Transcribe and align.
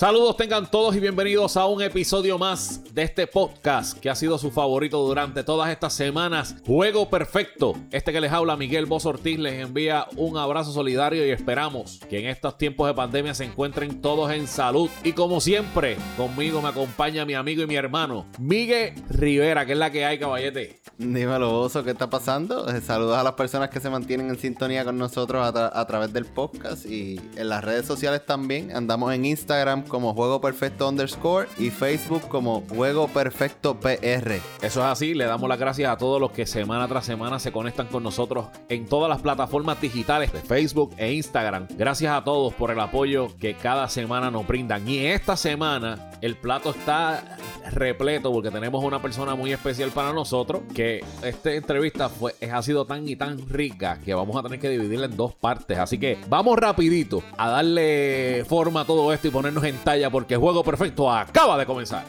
Saludos 0.00 0.38
tengan 0.38 0.70
todos 0.70 0.96
y 0.96 0.98
bienvenidos 0.98 1.58
a 1.58 1.66
un 1.66 1.82
episodio 1.82 2.38
más 2.38 2.82
de 2.94 3.02
este 3.02 3.26
podcast 3.26 3.98
que 3.98 4.08
ha 4.08 4.14
sido 4.14 4.38
su 4.38 4.50
favorito 4.50 4.98
durante 5.06 5.44
todas 5.44 5.70
estas 5.70 5.92
semanas. 5.92 6.56
Juego 6.66 7.10
Perfecto. 7.10 7.74
Este 7.90 8.10
que 8.10 8.22
les 8.22 8.32
habla 8.32 8.56
Miguel 8.56 8.86
Boz 8.86 9.04
Ortiz 9.04 9.38
les 9.38 9.62
envía 9.62 10.06
un 10.16 10.38
abrazo 10.38 10.72
solidario 10.72 11.26
y 11.26 11.28
esperamos 11.28 12.00
que 12.08 12.18
en 12.18 12.28
estos 12.28 12.56
tiempos 12.56 12.88
de 12.88 12.94
pandemia 12.94 13.34
se 13.34 13.44
encuentren 13.44 14.00
todos 14.00 14.32
en 14.32 14.46
salud. 14.46 14.88
Y 15.04 15.12
como 15.12 15.38
siempre, 15.38 15.98
conmigo 16.16 16.62
me 16.62 16.68
acompaña 16.70 17.26
mi 17.26 17.34
amigo 17.34 17.62
y 17.62 17.66
mi 17.66 17.74
hermano, 17.74 18.24
Miguel 18.38 18.94
Rivera, 19.10 19.66
que 19.66 19.72
es 19.72 19.78
la 19.78 19.92
que 19.92 20.06
hay, 20.06 20.18
caballete. 20.18 20.80
Dímelo, 20.96 21.50
Bozo, 21.50 21.84
¿qué 21.84 21.90
está 21.90 22.08
pasando? 22.08 22.66
Eh, 22.70 22.80
saludos 22.80 23.18
a 23.18 23.22
las 23.22 23.34
personas 23.34 23.68
que 23.68 23.80
se 23.80 23.90
mantienen 23.90 24.30
en 24.30 24.38
sintonía 24.38 24.82
con 24.82 24.96
nosotros 24.96 25.44
a, 25.44 25.78
a 25.78 25.86
través 25.86 26.10
del 26.10 26.24
podcast 26.24 26.86
y 26.86 27.20
en 27.36 27.50
las 27.50 27.62
redes 27.62 27.84
sociales 27.84 28.24
también. 28.24 28.74
Andamos 28.74 29.12
en 29.12 29.26
Instagram 29.26 29.89
como 29.90 30.14
Juego 30.14 30.40
Perfecto 30.40 30.88
underscore 30.88 31.48
y 31.58 31.68
Facebook 31.68 32.28
como 32.28 32.62
Juego 32.70 33.08
Perfecto 33.08 33.78
PR. 33.78 34.40
Eso 34.62 34.80
es 34.80 34.86
así, 34.86 35.12
le 35.12 35.26
damos 35.26 35.48
las 35.48 35.58
gracias 35.58 35.90
a 35.90 35.98
todos 35.98 36.20
los 36.20 36.30
que 36.30 36.46
semana 36.46 36.88
tras 36.88 37.04
semana 37.04 37.38
se 37.38 37.52
conectan 37.52 37.88
con 37.88 38.02
nosotros 38.02 38.46
en 38.70 38.86
todas 38.86 39.10
las 39.10 39.20
plataformas 39.20 39.80
digitales 39.80 40.32
de 40.32 40.40
Facebook 40.40 40.94
e 40.96 41.12
Instagram. 41.12 41.66
Gracias 41.76 42.12
a 42.12 42.24
todos 42.24 42.54
por 42.54 42.70
el 42.70 42.80
apoyo 42.80 43.28
que 43.38 43.54
cada 43.54 43.88
semana 43.88 44.30
nos 44.30 44.46
brindan. 44.46 44.88
Y 44.88 45.06
esta 45.06 45.36
semana 45.36 46.10
el 46.22 46.36
plato 46.36 46.70
está 46.70 47.36
repleto 47.72 48.32
porque 48.32 48.50
tenemos 48.50 48.82
una 48.84 49.00
persona 49.00 49.34
muy 49.34 49.52
especial 49.52 49.90
para 49.90 50.12
nosotros 50.12 50.62
que 50.74 51.04
esta 51.22 51.52
entrevista 51.52 52.08
fue, 52.08 52.34
ha 52.52 52.62
sido 52.62 52.84
tan 52.84 53.08
y 53.08 53.16
tan 53.16 53.48
rica 53.48 53.98
que 54.04 54.14
vamos 54.14 54.36
a 54.36 54.42
tener 54.42 54.60
que 54.60 54.68
dividirla 54.68 55.06
en 55.06 55.16
dos 55.16 55.34
partes. 55.34 55.78
Así 55.78 55.98
que 55.98 56.18
vamos 56.28 56.58
rapidito 56.58 57.22
a 57.36 57.48
darle 57.48 58.44
forma 58.48 58.82
a 58.82 58.84
todo 58.84 59.12
esto 59.12 59.28
y 59.28 59.30
ponernos 59.30 59.64
en 59.64 59.76
talla 59.78 60.10
porque 60.10 60.36
Juego 60.36 60.62
Perfecto 60.62 61.10
acaba 61.10 61.58
de 61.58 61.66
comenzar. 61.66 62.04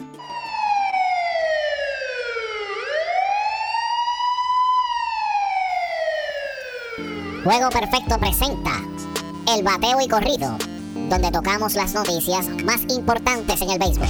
Juego 7.44 7.70
Perfecto 7.70 8.18
presenta 8.20 8.80
el 9.52 9.64
bateo 9.64 10.00
y 10.00 10.08
corrido 10.08 10.56
donde 11.12 11.30
tocamos 11.30 11.74
las 11.74 11.92
noticias 11.92 12.48
más 12.64 12.86
importantes 12.88 13.60
en 13.60 13.70
el 13.70 13.78
béisbol. 13.78 14.08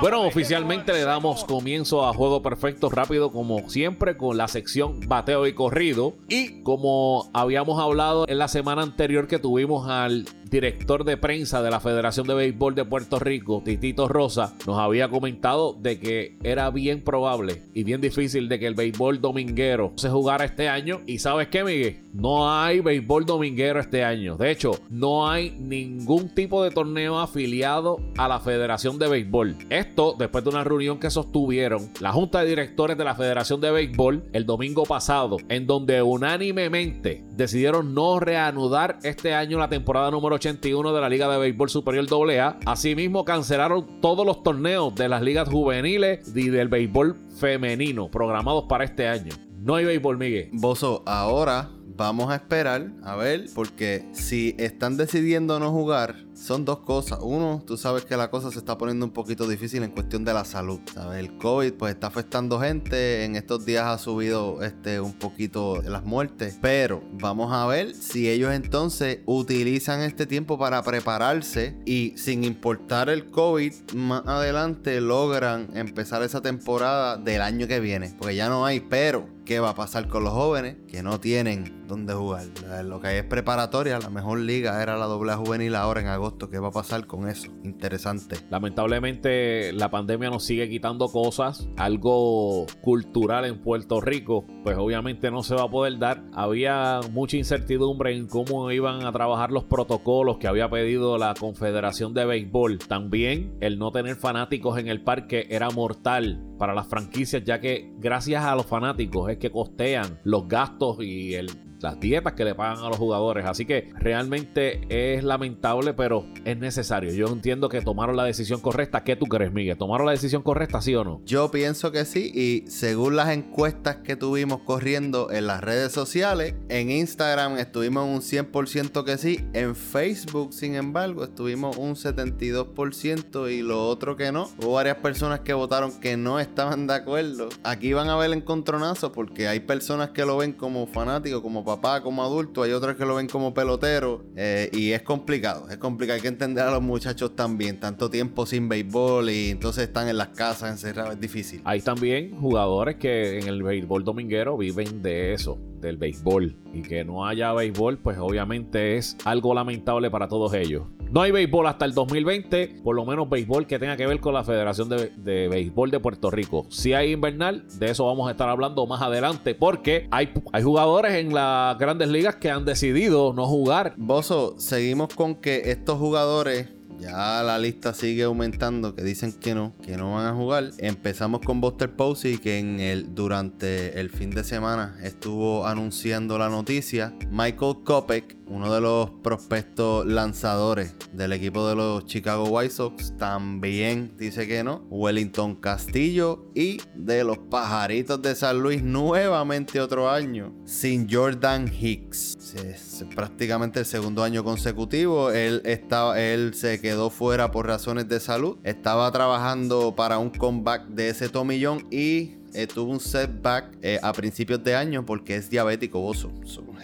Bueno, 0.00 0.22
oficialmente 0.22 0.92
le 0.92 1.02
damos 1.02 1.44
comienzo 1.44 2.06
a 2.06 2.14
Juego 2.14 2.42
Perfecto 2.42 2.90
rápido 2.90 3.32
como 3.32 3.68
siempre 3.68 4.16
con 4.16 4.36
la 4.36 4.46
sección 4.46 5.00
bateo 5.08 5.48
y 5.48 5.52
corrido 5.52 6.14
y 6.28 6.62
como 6.62 7.28
habíamos 7.34 7.82
hablado 7.82 8.24
en 8.28 8.38
la 8.38 8.46
semana 8.46 8.82
anterior 8.82 9.26
que 9.26 9.40
tuvimos 9.40 9.88
al 9.88 10.26
director 10.52 11.04
de 11.04 11.16
prensa 11.16 11.62
de 11.62 11.70
la 11.70 11.80
Federación 11.80 12.26
de 12.26 12.34
Béisbol 12.34 12.74
de 12.74 12.84
Puerto 12.84 13.18
Rico, 13.18 13.62
Titito 13.64 14.06
Rosa, 14.06 14.54
nos 14.66 14.78
había 14.78 15.08
comentado 15.08 15.72
de 15.72 15.98
que 15.98 16.36
era 16.42 16.68
bien 16.70 17.00
probable 17.00 17.62
y 17.72 17.84
bien 17.84 18.02
difícil 18.02 18.50
de 18.50 18.58
que 18.58 18.66
el 18.66 18.74
béisbol 18.74 19.22
dominguero 19.22 19.92
se 19.96 20.10
jugara 20.10 20.44
este 20.44 20.68
año. 20.68 21.00
Y 21.06 21.20
sabes 21.20 21.48
qué, 21.48 21.64
Miguel, 21.64 22.02
no 22.12 22.52
hay 22.52 22.80
béisbol 22.80 23.24
dominguero 23.24 23.80
este 23.80 24.04
año. 24.04 24.36
De 24.36 24.50
hecho, 24.50 24.72
no 24.90 25.26
hay 25.26 25.52
ningún 25.58 26.28
tipo 26.28 26.62
de 26.62 26.70
torneo 26.70 27.18
afiliado 27.18 28.00
a 28.18 28.28
la 28.28 28.38
Federación 28.38 28.98
de 28.98 29.08
Béisbol. 29.08 29.56
Esto 29.70 30.14
después 30.18 30.44
de 30.44 30.50
una 30.50 30.64
reunión 30.64 31.00
que 31.00 31.10
sostuvieron 31.10 31.90
la 32.00 32.12
Junta 32.12 32.40
de 32.40 32.50
Directores 32.50 32.98
de 32.98 33.04
la 33.04 33.14
Federación 33.14 33.62
de 33.62 33.70
Béisbol 33.70 34.24
el 34.34 34.44
domingo 34.44 34.82
pasado, 34.82 35.38
en 35.48 35.66
donde 35.66 36.02
unánimemente 36.02 37.24
decidieron 37.34 37.94
no 37.94 38.20
reanudar 38.20 38.98
este 39.02 39.32
año 39.32 39.58
la 39.58 39.70
temporada 39.70 40.10
número 40.10 40.41
81 40.42 40.92
de 40.92 41.00
la 41.00 41.08
Liga 41.08 41.30
de 41.30 41.38
Béisbol 41.38 41.70
Superior 41.70 42.04
AA. 42.10 42.58
Asimismo, 42.66 43.24
cancelaron 43.24 44.00
todos 44.00 44.26
los 44.26 44.42
torneos 44.42 44.92
de 44.92 45.08
las 45.08 45.22
ligas 45.22 45.48
juveniles 45.48 46.34
y 46.34 46.48
del 46.48 46.66
béisbol 46.66 47.16
femenino 47.38 48.10
programados 48.10 48.64
para 48.64 48.82
este 48.82 49.06
año. 49.06 49.32
No 49.60 49.76
hay 49.76 49.84
béisbol, 49.84 50.18
Miguel. 50.18 50.48
Bozo, 50.52 51.04
ahora 51.06 51.70
vamos 51.96 52.28
a 52.32 52.34
esperar 52.34 52.90
a 53.04 53.14
ver, 53.14 53.44
porque 53.54 54.04
si 54.10 54.56
están 54.58 54.96
decidiendo 54.96 55.60
no 55.60 55.70
jugar, 55.70 56.16
son 56.42 56.64
dos 56.64 56.80
cosas. 56.80 57.20
Uno, 57.22 57.62
tú 57.64 57.76
sabes 57.76 58.04
que 58.04 58.16
la 58.16 58.28
cosa 58.28 58.50
se 58.50 58.58
está 58.58 58.76
poniendo 58.76 59.06
un 59.06 59.12
poquito 59.12 59.46
difícil 59.46 59.82
en 59.84 59.92
cuestión 59.92 60.24
de 60.24 60.34
la 60.34 60.44
salud. 60.44 60.80
El 61.14 61.38
COVID 61.38 61.74
pues 61.74 61.94
está 61.94 62.08
afectando 62.08 62.58
gente. 62.58 63.24
En 63.24 63.36
estos 63.36 63.64
días 63.64 63.84
ha 63.86 63.96
subido 63.98 64.62
este 64.62 65.00
un 65.00 65.12
poquito 65.12 65.80
las 65.82 66.04
muertes. 66.04 66.58
Pero 66.60 67.02
vamos 67.12 67.52
a 67.52 67.66
ver 67.66 67.94
si 67.94 68.28
ellos 68.28 68.52
entonces 68.52 69.20
utilizan 69.24 70.00
este 70.00 70.26
tiempo 70.26 70.58
para 70.58 70.82
prepararse 70.82 71.76
y 71.86 72.14
sin 72.16 72.42
importar 72.42 73.08
el 73.08 73.30
COVID, 73.30 73.72
más 73.94 74.26
adelante 74.26 75.00
logran 75.00 75.68
empezar 75.74 76.22
esa 76.22 76.40
temporada 76.40 77.16
del 77.18 77.40
año 77.40 77.68
que 77.68 77.78
viene. 77.78 78.12
Porque 78.18 78.34
ya 78.34 78.48
no 78.48 78.66
hay, 78.66 78.80
pero 78.80 79.28
¿qué 79.44 79.60
va 79.60 79.70
a 79.70 79.74
pasar 79.74 80.08
con 80.08 80.24
los 80.24 80.32
jóvenes 80.32 80.76
que 80.88 81.02
no 81.02 81.20
tienen 81.20 81.86
dónde 81.86 82.14
jugar? 82.14 82.46
Lo 82.84 83.00
que 83.00 83.08
hay 83.08 83.16
es 83.18 83.24
preparatoria. 83.24 83.98
La 83.98 84.10
mejor 84.10 84.40
liga 84.40 84.82
era 84.82 84.96
la 84.96 85.06
doble 85.06 85.34
juvenil 85.34 85.74
ahora 85.74 86.00
en 86.00 86.08
agosto 86.08 86.48
¿Qué 86.48 86.58
va 86.58 86.68
a 86.68 86.72
pasar 86.72 87.06
con 87.06 87.28
eso? 87.28 87.50
Interesante. 87.64 88.36
Lamentablemente 88.50 89.72
la 89.72 89.90
pandemia 89.90 90.30
nos 90.30 90.44
sigue 90.44 90.68
quitando 90.68 91.08
cosas. 91.08 91.68
Algo 91.76 92.66
cultural 92.80 93.44
en 93.44 93.60
Puerto 93.60 94.00
Rico, 94.00 94.44
pues 94.62 94.76
obviamente 94.78 95.30
no 95.30 95.42
se 95.42 95.54
va 95.54 95.64
a 95.64 95.70
poder 95.70 95.98
dar. 95.98 96.24
Había 96.32 97.00
mucha 97.10 97.36
incertidumbre 97.36 98.16
en 98.16 98.26
cómo 98.26 98.70
iban 98.70 99.04
a 99.04 99.12
trabajar 99.12 99.50
los 99.50 99.64
protocolos 99.64 100.38
que 100.38 100.48
había 100.48 100.68
pedido 100.70 101.18
la 101.18 101.34
Confederación 101.38 102.14
de 102.14 102.24
Béisbol. 102.24 102.78
También 102.78 103.56
el 103.60 103.78
no 103.78 103.92
tener 103.92 104.16
fanáticos 104.16 104.78
en 104.78 104.88
el 104.88 105.02
parque 105.02 105.46
era 105.50 105.70
mortal 105.70 106.51
para 106.62 106.74
las 106.74 106.86
franquicias, 106.86 107.42
ya 107.42 107.60
que 107.60 107.92
gracias 107.98 108.44
a 108.44 108.54
los 108.54 108.66
fanáticos 108.66 109.28
es 109.28 109.38
que 109.38 109.50
costean 109.50 110.20
los 110.22 110.46
gastos 110.46 110.98
y 111.00 111.34
el 111.34 111.50
las 111.82 111.98
dietas 112.00 112.32
que 112.34 112.44
le 112.44 112.54
pagan 112.54 112.84
a 112.84 112.88
los 112.88 112.98
jugadores. 112.98 113.46
Así 113.46 113.64
que 113.64 113.90
realmente 113.94 114.80
es 114.88 115.24
lamentable, 115.24 115.94
pero 115.94 116.26
es 116.44 116.58
necesario. 116.58 117.12
Yo 117.12 117.26
entiendo 117.28 117.68
que 117.68 117.80
tomaron 117.80 118.16
la 118.16 118.24
decisión 118.24 118.60
correcta. 118.60 119.04
¿Qué 119.04 119.16
tú 119.16 119.26
crees, 119.26 119.52
Miguel? 119.52 119.76
¿Tomaron 119.76 120.06
la 120.06 120.12
decisión 120.12 120.42
correcta, 120.42 120.80
sí 120.80 120.94
o 120.94 121.04
no? 121.04 121.20
Yo 121.24 121.50
pienso 121.50 121.92
que 121.92 122.04
sí. 122.04 122.30
Y 122.34 122.70
según 122.70 123.16
las 123.16 123.30
encuestas 123.30 123.96
que 123.96 124.16
tuvimos 124.16 124.60
corriendo 124.60 125.30
en 125.30 125.46
las 125.46 125.60
redes 125.60 125.92
sociales, 125.92 126.54
en 126.68 126.90
Instagram 126.90 127.58
estuvimos 127.58 128.06
un 128.06 128.20
100% 128.20 129.04
que 129.04 129.18
sí. 129.18 129.40
En 129.52 129.74
Facebook, 129.74 130.52
sin 130.52 130.74
embargo, 130.74 131.24
estuvimos 131.24 131.76
un 131.76 131.94
72% 131.94 133.52
y 133.52 133.62
lo 133.62 133.88
otro 133.88 134.16
que 134.16 134.32
no. 134.32 134.48
Hubo 134.58 134.72
varias 134.72 134.96
personas 134.96 135.40
que 135.40 135.52
votaron 135.52 135.92
que 136.00 136.16
no 136.16 136.40
estaban 136.40 136.86
de 136.86 136.94
acuerdo. 136.94 137.48
Aquí 137.64 137.92
van 137.92 138.08
a 138.08 138.16
ver 138.16 138.32
encontronazo 138.32 139.12
porque 139.12 139.48
hay 139.48 139.60
personas 139.60 140.10
que 140.10 140.24
lo 140.24 140.36
ven 140.36 140.52
como 140.52 140.86
fanático, 140.86 141.42
como 141.42 141.64
papá, 141.76 142.02
como 142.02 142.22
adulto, 142.22 142.62
hay 142.62 142.72
otros 142.72 142.96
que 142.96 143.06
lo 143.06 143.14
ven 143.14 143.28
como 143.28 143.54
pelotero 143.54 144.22
eh, 144.36 144.68
y 144.72 144.92
es 144.92 145.02
complicado, 145.02 145.68
es 145.70 145.78
complicado, 145.78 146.16
hay 146.16 146.20
que 146.20 146.28
entender 146.28 146.64
a 146.64 146.70
los 146.70 146.82
muchachos 146.82 147.34
también, 147.34 147.80
tanto 147.80 148.10
tiempo 148.10 148.44
sin 148.44 148.68
béisbol 148.68 149.30
y 149.30 149.50
entonces 149.50 149.84
están 149.84 150.08
en 150.08 150.18
las 150.18 150.28
casas 150.28 150.70
encerrados, 150.70 151.14
es 151.14 151.20
difícil. 151.20 151.62
Hay 151.64 151.80
también 151.80 152.38
jugadores 152.38 152.96
que 152.96 153.38
en 153.38 153.48
el 153.48 153.62
béisbol 153.62 154.04
dominguero 154.04 154.56
viven 154.58 155.02
de 155.02 155.32
eso, 155.32 155.58
del 155.80 155.96
béisbol 155.96 156.54
y 156.74 156.82
que 156.82 157.04
no 157.04 157.26
haya 157.26 157.52
béisbol, 157.52 157.98
pues 157.98 158.18
obviamente 158.18 158.96
es 158.96 159.16
algo 159.24 159.54
lamentable 159.54 160.10
para 160.10 160.28
todos 160.28 160.52
ellos. 160.54 160.84
No 161.12 161.20
hay 161.20 161.30
béisbol 161.30 161.66
hasta 161.66 161.84
el 161.84 161.92
2020, 161.92 162.80
por 162.82 162.96
lo 162.96 163.04
menos 163.04 163.28
béisbol 163.28 163.66
que 163.66 163.78
tenga 163.78 163.98
que 163.98 164.06
ver 164.06 164.18
con 164.18 164.32
la 164.32 164.44
Federación 164.44 164.88
de, 164.88 165.48
Béisbol 165.48 165.90
de 165.90 166.00
Puerto 166.00 166.30
Rico. 166.30 166.64
Si 166.70 166.94
hay 166.94 167.12
invernal, 167.12 167.66
de 167.78 167.90
eso 167.90 168.06
vamos 168.06 168.28
a 168.28 168.30
estar 168.30 168.48
hablando 168.48 168.86
más 168.86 169.02
adelante, 169.02 169.54
porque 169.54 170.08
hay, 170.10 170.32
hay 170.54 170.62
jugadores 170.62 171.12
en 171.16 171.34
las 171.34 171.78
grandes 171.78 172.08
ligas 172.08 172.36
que 172.36 172.50
han 172.50 172.64
decidido 172.64 173.34
no 173.34 173.44
jugar. 173.44 173.92
Bozo, 173.98 174.54
seguimos 174.56 175.14
con 175.14 175.34
que 175.34 175.70
estos 175.70 175.98
jugadores 175.98 176.70
ya 177.02 177.42
la 177.42 177.58
lista 177.58 177.94
sigue 177.94 178.22
aumentando 178.22 178.94
que 178.94 179.02
dicen 179.02 179.32
que 179.32 179.56
no, 179.56 179.74
que 179.82 179.96
no 179.96 180.14
van 180.14 180.26
a 180.26 180.34
jugar. 180.34 180.70
Empezamos 180.78 181.40
con 181.40 181.60
Buster 181.60 181.90
Posey 181.90 182.38
que 182.38 182.58
en 182.60 182.78
el 182.78 183.14
durante 183.14 183.98
el 183.98 184.08
fin 184.08 184.30
de 184.30 184.44
semana 184.44 184.96
estuvo 185.02 185.66
anunciando 185.66 186.38
la 186.38 186.48
noticia. 186.48 187.12
Michael 187.28 187.78
Kopek, 187.84 188.36
uno 188.52 188.72
de 188.72 188.82
los 188.82 189.10
prospectos 189.22 190.04
lanzadores 190.04 190.94
del 191.12 191.32
equipo 191.32 191.66
de 191.66 191.74
los 191.74 192.04
Chicago 192.04 192.44
White 192.44 192.74
Sox, 192.74 193.16
también 193.16 194.14
dice 194.18 194.46
que 194.46 194.62
no. 194.62 194.84
Wellington 194.90 195.54
Castillo 195.56 196.44
y 196.54 196.78
de 196.94 197.24
los 197.24 197.38
Pajaritos 197.38 198.20
de 198.20 198.34
San 198.34 198.60
Luis 198.60 198.82
nuevamente 198.82 199.80
otro 199.80 200.10
año 200.10 200.52
sin 200.66 201.10
Jordan 201.10 201.72
Hicks. 201.72 202.54
Es 202.54 203.04
prácticamente 203.14 203.80
el 203.80 203.86
segundo 203.86 204.22
año 204.22 204.44
consecutivo. 204.44 205.30
Él 205.30 205.62
estaba, 205.64 206.20
él 206.20 206.52
se 206.52 206.78
quedó 206.78 207.08
fuera 207.08 207.50
por 207.50 207.66
razones 207.66 208.06
de 208.08 208.20
salud. 208.20 208.58
Estaba 208.64 209.10
trabajando 209.12 209.96
para 209.96 210.18
un 210.18 210.28
comeback 210.28 210.88
de 210.88 211.08
ese 211.08 211.30
tomillón 211.30 211.86
y 211.90 212.36
eh, 212.54 212.66
tuvo 212.66 212.92
un 212.92 213.00
setback 213.00 213.78
eh, 213.80 213.98
a 214.02 214.12
principios 214.12 214.62
de 214.62 214.76
año 214.76 215.06
porque 215.06 215.36
es 215.36 215.48
diabético, 215.48 216.04
oso. 216.04 216.30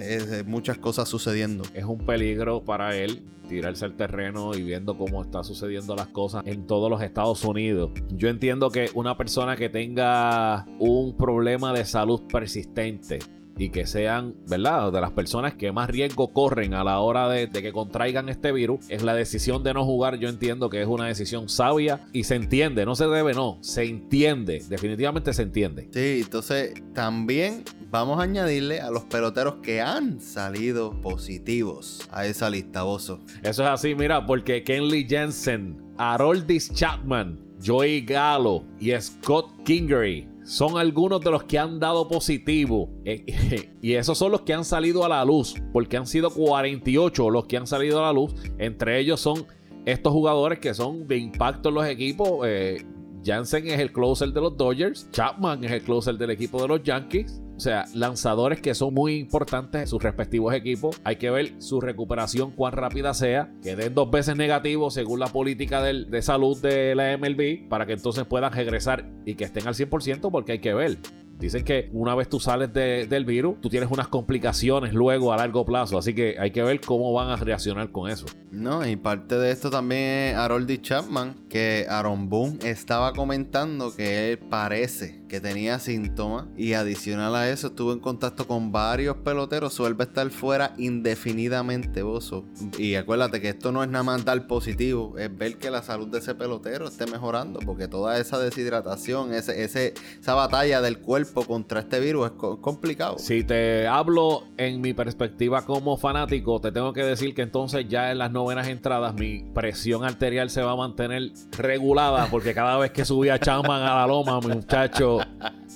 Es, 0.01 0.47
muchas 0.47 0.79
cosas 0.79 1.09
sucediendo. 1.09 1.65
Es 1.75 1.85
un 1.85 1.99
peligro 1.99 2.65
para 2.65 2.97
él 2.97 3.23
tirarse 3.49 3.85
al 3.85 3.97
terreno 3.97 4.55
y 4.55 4.63
viendo 4.63 4.97
cómo 4.97 5.23
está 5.23 5.43
sucediendo 5.43 5.97
las 5.97 6.09
cosas 6.09 6.43
en 6.47 6.67
todos 6.67 6.91
los 6.91 7.03
Estados 7.03 7.45
Unidos. 7.45 7.91
Yo 8.11 8.29
entiendo 8.29 8.71
que 8.71 8.91
una 8.95 9.17
persona 9.17 9.57
que 9.57 9.69
tenga 9.69 10.67
un 10.79 11.17
problema 11.17 11.73
de 11.73 11.85
salud 11.85 12.23
persistente 12.31 13.21
y 13.59 13.71
que 13.71 13.87
sean, 13.87 14.35
¿verdad?, 14.47 14.93
de 14.93 15.01
las 15.01 15.13
personas 15.13 15.55
que 15.55 15.73
más 15.73 15.91
riesgo 15.91 16.33
corren 16.33 16.75
a 16.75 16.85
la 16.85 17.01
hora 17.01 17.29
de, 17.29 17.51
que 17.51 17.73
contraigan 17.73 18.29
este 18.29 18.53
virus, 18.53 18.81
es 18.89 19.03
la 19.03 19.15
decisión 19.15 19.63
de 19.63 19.75
no 19.75 19.85
jugar. 19.85 20.19
Yo 20.19 20.29
entiendo 20.29 20.71
que 20.71 20.81
es 20.81 20.87
una 20.87 21.07
decisión 21.07 21.49
sabia 21.49 22.01
y 22.13 22.25
se 22.25 22.37
entiende, 22.37 22.87
no 22.87 22.95
se 22.95 23.07
debe, 23.07 23.35
no, 23.35 23.59
se 23.61 23.85
entiende, 23.85 24.63
definitivamente 24.69 25.33
se 25.33 25.43
entiende. 25.43 25.89
Sí, 25.93 26.21
entonces 26.23 26.75
también 26.95 27.65
vamos 27.91 28.21
a 28.21 28.23
añadirle 28.23 28.81
a 28.81 28.91
los 28.91 29.05
peloteros 29.05 29.57
que 29.63 29.81
han 29.81 30.21
salido 30.21 31.01
positivos 31.01 32.09
a 32.13 32.27
esa 32.27 32.51
lista, 32.51 32.83
Bozo. 32.83 33.21
Eso 33.43 33.63
es 33.65 33.69
así, 33.69 33.95
mira, 33.95 34.25
porque 34.27 34.63
Kenley 34.63 35.07
Jensen, 35.09 35.77
Haroldis 35.97 36.73
Chapman, 36.73 37.41
Joey 37.65 38.03
Gallo 38.03 38.65
y 38.79 38.93
Scott 39.01 39.51
Kingery 39.65 40.29
son 40.49 40.79
algunos 40.79 41.21
de 41.21 41.31
los 41.31 41.45
que 41.45 41.59
han 41.59 41.79
dado 41.79 42.09
positivo. 42.09 42.89
Eh, 43.05 43.71
y 43.83 43.93
esos 43.93 44.17
son 44.17 44.33
los 44.33 44.41
que 44.41 44.55
han 44.55 44.65
salido 44.65 45.05
a 45.05 45.09
la 45.09 45.23
luz. 45.23 45.55
Porque 45.75 45.99
han 45.99 46.07
sido 46.07 46.31
48 46.31 47.29
los 47.29 47.47
que 47.47 47.59
han 47.59 47.67
salido 47.67 47.99
a 47.99 48.07
la 48.07 48.13
luz. 48.15 48.35
Entre 48.57 48.99
ellos 48.99 49.21
son 49.21 49.47
estos 49.85 50.11
jugadores 50.11 50.59
que 50.59 50.73
son 50.73 51.07
de 51.07 51.19
impacto 51.19 51.69
en 51.69 51.75
los 51.75 51.87
equipos. 51.87 52.47
Eh, 52.47 52.83
Jansen 53.23 53.67
es 53.69 53.79
el 53.79 53.93
closer 53.93 54.33
de 54.33 54.41
los 54.41 54.57
Dodgers. 54.57 55.11
Chapman 55.11 55.65
es 55.65 55.71
el 55.71 55.83
closer 55.83 56.17
del 56.17 56.31
equipo 56.31 56.63
de 56.63 56.69
los 56.69 56.83
Yankees. 56.83 57.43
O 57.59 57.61
sea, 57.61 57.87
lanzadores 57.93 58.61
que 58.61 58.73
son 58.73 58.95
muy 58.95 59.17
importantes 59.17 59.81
en 59.81 59.87
sus 59.89 60.01
respectivos 60.01 60.55
equipos. 60.55 61.01
Hay 61.03 61.17
que 61.17 61.29
ver 61.29 61.55
su 61.59 61.81
recuperación, 61.81 62.53
cuán 62.53 62.73
rápida 62.73 63.15
sea. 63.15 63.53
Que 63.65 63.75
den 63.75 63.95
dos 63.95 64.09
veces 64.13 64.37
negativo 64.37 64.93
según 64.93 65.19
la 65.19 65.27
política 65.27 65.83
de 65.83 66.23
salud 66.23 66.57
de 66.63 66.95
la 66.95 67.19
MLB 67.19 67.69
para 67.69 67.85
que 67.85 67.95
entonces 67.95 68.25
puedan 68.27 68.53
regresar 68.53 69.11
y 69.27 69.35
que 69.35 69.43
estén 69.43 69.67
al 69.67 69.75
100% 69.75 70.31
porque 70.31 70.53
hay 70.53 70.59
que 70.61 70.73
ver. 70.73 70.99
Dicen 71.39 71.65
que 71.65 71.89
una 71.93 72.15
vez 72.15 72.29
tú 72.29 72.41
sales 72.41 72.73
del 72.73 73.25
virus, 73.25 73.61
tú 73.61 73.69
tienes 73.69 73.91
unas 73.91 74.09
complicaciones 74.09 74.93
luego 74.93 75.33
a 75.33 75.37
largo 75.37 75.65
plazo. 75.65 75.99
Así 75.99 76.15
que 76.15 76.37
hay 76.39 76.51
que 76.51 76.63
ver 76.63 76.81
cómo 76.81 77.13
van 77.13 77.31
a 77.31 77.37
reaccionar 77.37 77.91
con 77.91 78.11
eso. 78.11 78.27
No, 78.51 78.87
y 78.87 78.97
parte 78.97 79.37
de 79.37 79.51
esto 79.51 79.71
también 79.71 80.01
es 80.01 80.35
Haroldy 80.35 80.79
Chapman, 80.79 81.37
que 81.49 81.87
Aaron 81.89 82.29
Boone 82.29 82.59
estaba 82.65 83.13
comentando 83.13 83.95
que 83.95 84.33
él 84.33 84.39
parece 84.39 85.21
que 85.29 85.41
tenía 85.41 85.79
síntomas. 85.79 86.47
Y 86.57 86.73
adicional 86.73 87.37
a 87.37 87.51
eso, 87.51 87.69
estuvo 87.69 87.93
en 87.93 88.01
contacto 88.01 88.49
con 88.49 88.73
varios 88.73 89.17
peloteros. 89.19 89.75
Suelve 89.75 90.05
estar 90.05 90.29
fuera 90.31 90.75
indefinidamente, 90.79 92.03
bozo. 92.03 92.47
Y 92.79 92.95
acuérdate 92.95 93.41
que 93.41 93.51
esto 93.51 93.71
no 93.71 93.83
es 93.83 93.91
nada 93.91 94.03
más 94.03 94.25
dar 94.25 94.47
positivo, 94.47 95.17
es 95.19 95.37
ver 95.37 95.59
que 95.59 95.71
la 95.71 95.83
salud 95.83 96.09
de 96.09 96.19
ese 96.19 96.35
pelotero 96.35 96.89
esté 96.89 97.07
mejorando. 97.07 97.61
Porque 97.61 97.87
toda 97.87 98.19
esa 98.19 98.39
deshidratación, 98.39 99.33
ese, 99.35 99.63
ese 99.63 99.95
esa 100.21 100.35
batalla 100.35 100.81
del 100.81 100.99
cuerpo 100.99 101.28
contra 101.33 101.81
este 101.81 102.01
virus 102.01 102.27
es 102.27 102.33
complicado. 102.61 103.19
Si 103.19 103.45
te 103.45 103.87
hablo 103.87 104.45
en 104.57 104.81
mi 104.81 104.95
perspectiva 104.95 105.65
como 105.65 105.97
fanático, 105.97 106.61
te 106.61 106.73
tengo 106.73 106.93
que 106.93 107.05
decir 107.05 107.35
que 107.35 107.43
entonces 107.43 107.87
ya 107.89 108.11
en 108.11 108.19
las 108.19 108.31
novenas 108.31 108.69
entradas 108.69 109.15
mi 109.15 109.45
presión 109.55 110.05
arterial 110.05 110.51
se 110.51 110.63
va 110.63 110.73
a 110.73 110.77
mantener 110.77 111.33
regulada 111.57 112.27
porque 112.31 112.55
cada 112.55 112.79
vez 112.79 112.91
que 112.91 113.05
subía 113.05 113.39
Chaman 113.39 113.83
a 113.83 113.97
la 113.97 114.07
loma, 114.07 114.41
muchacho, 114.41 115.19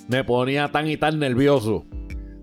me 0.07 0.23
ponía 0.23 0.71
tan 0.71 0.87
y 0.87 0.97
tan 0.97 1.19
nervioso. 1.19 1.85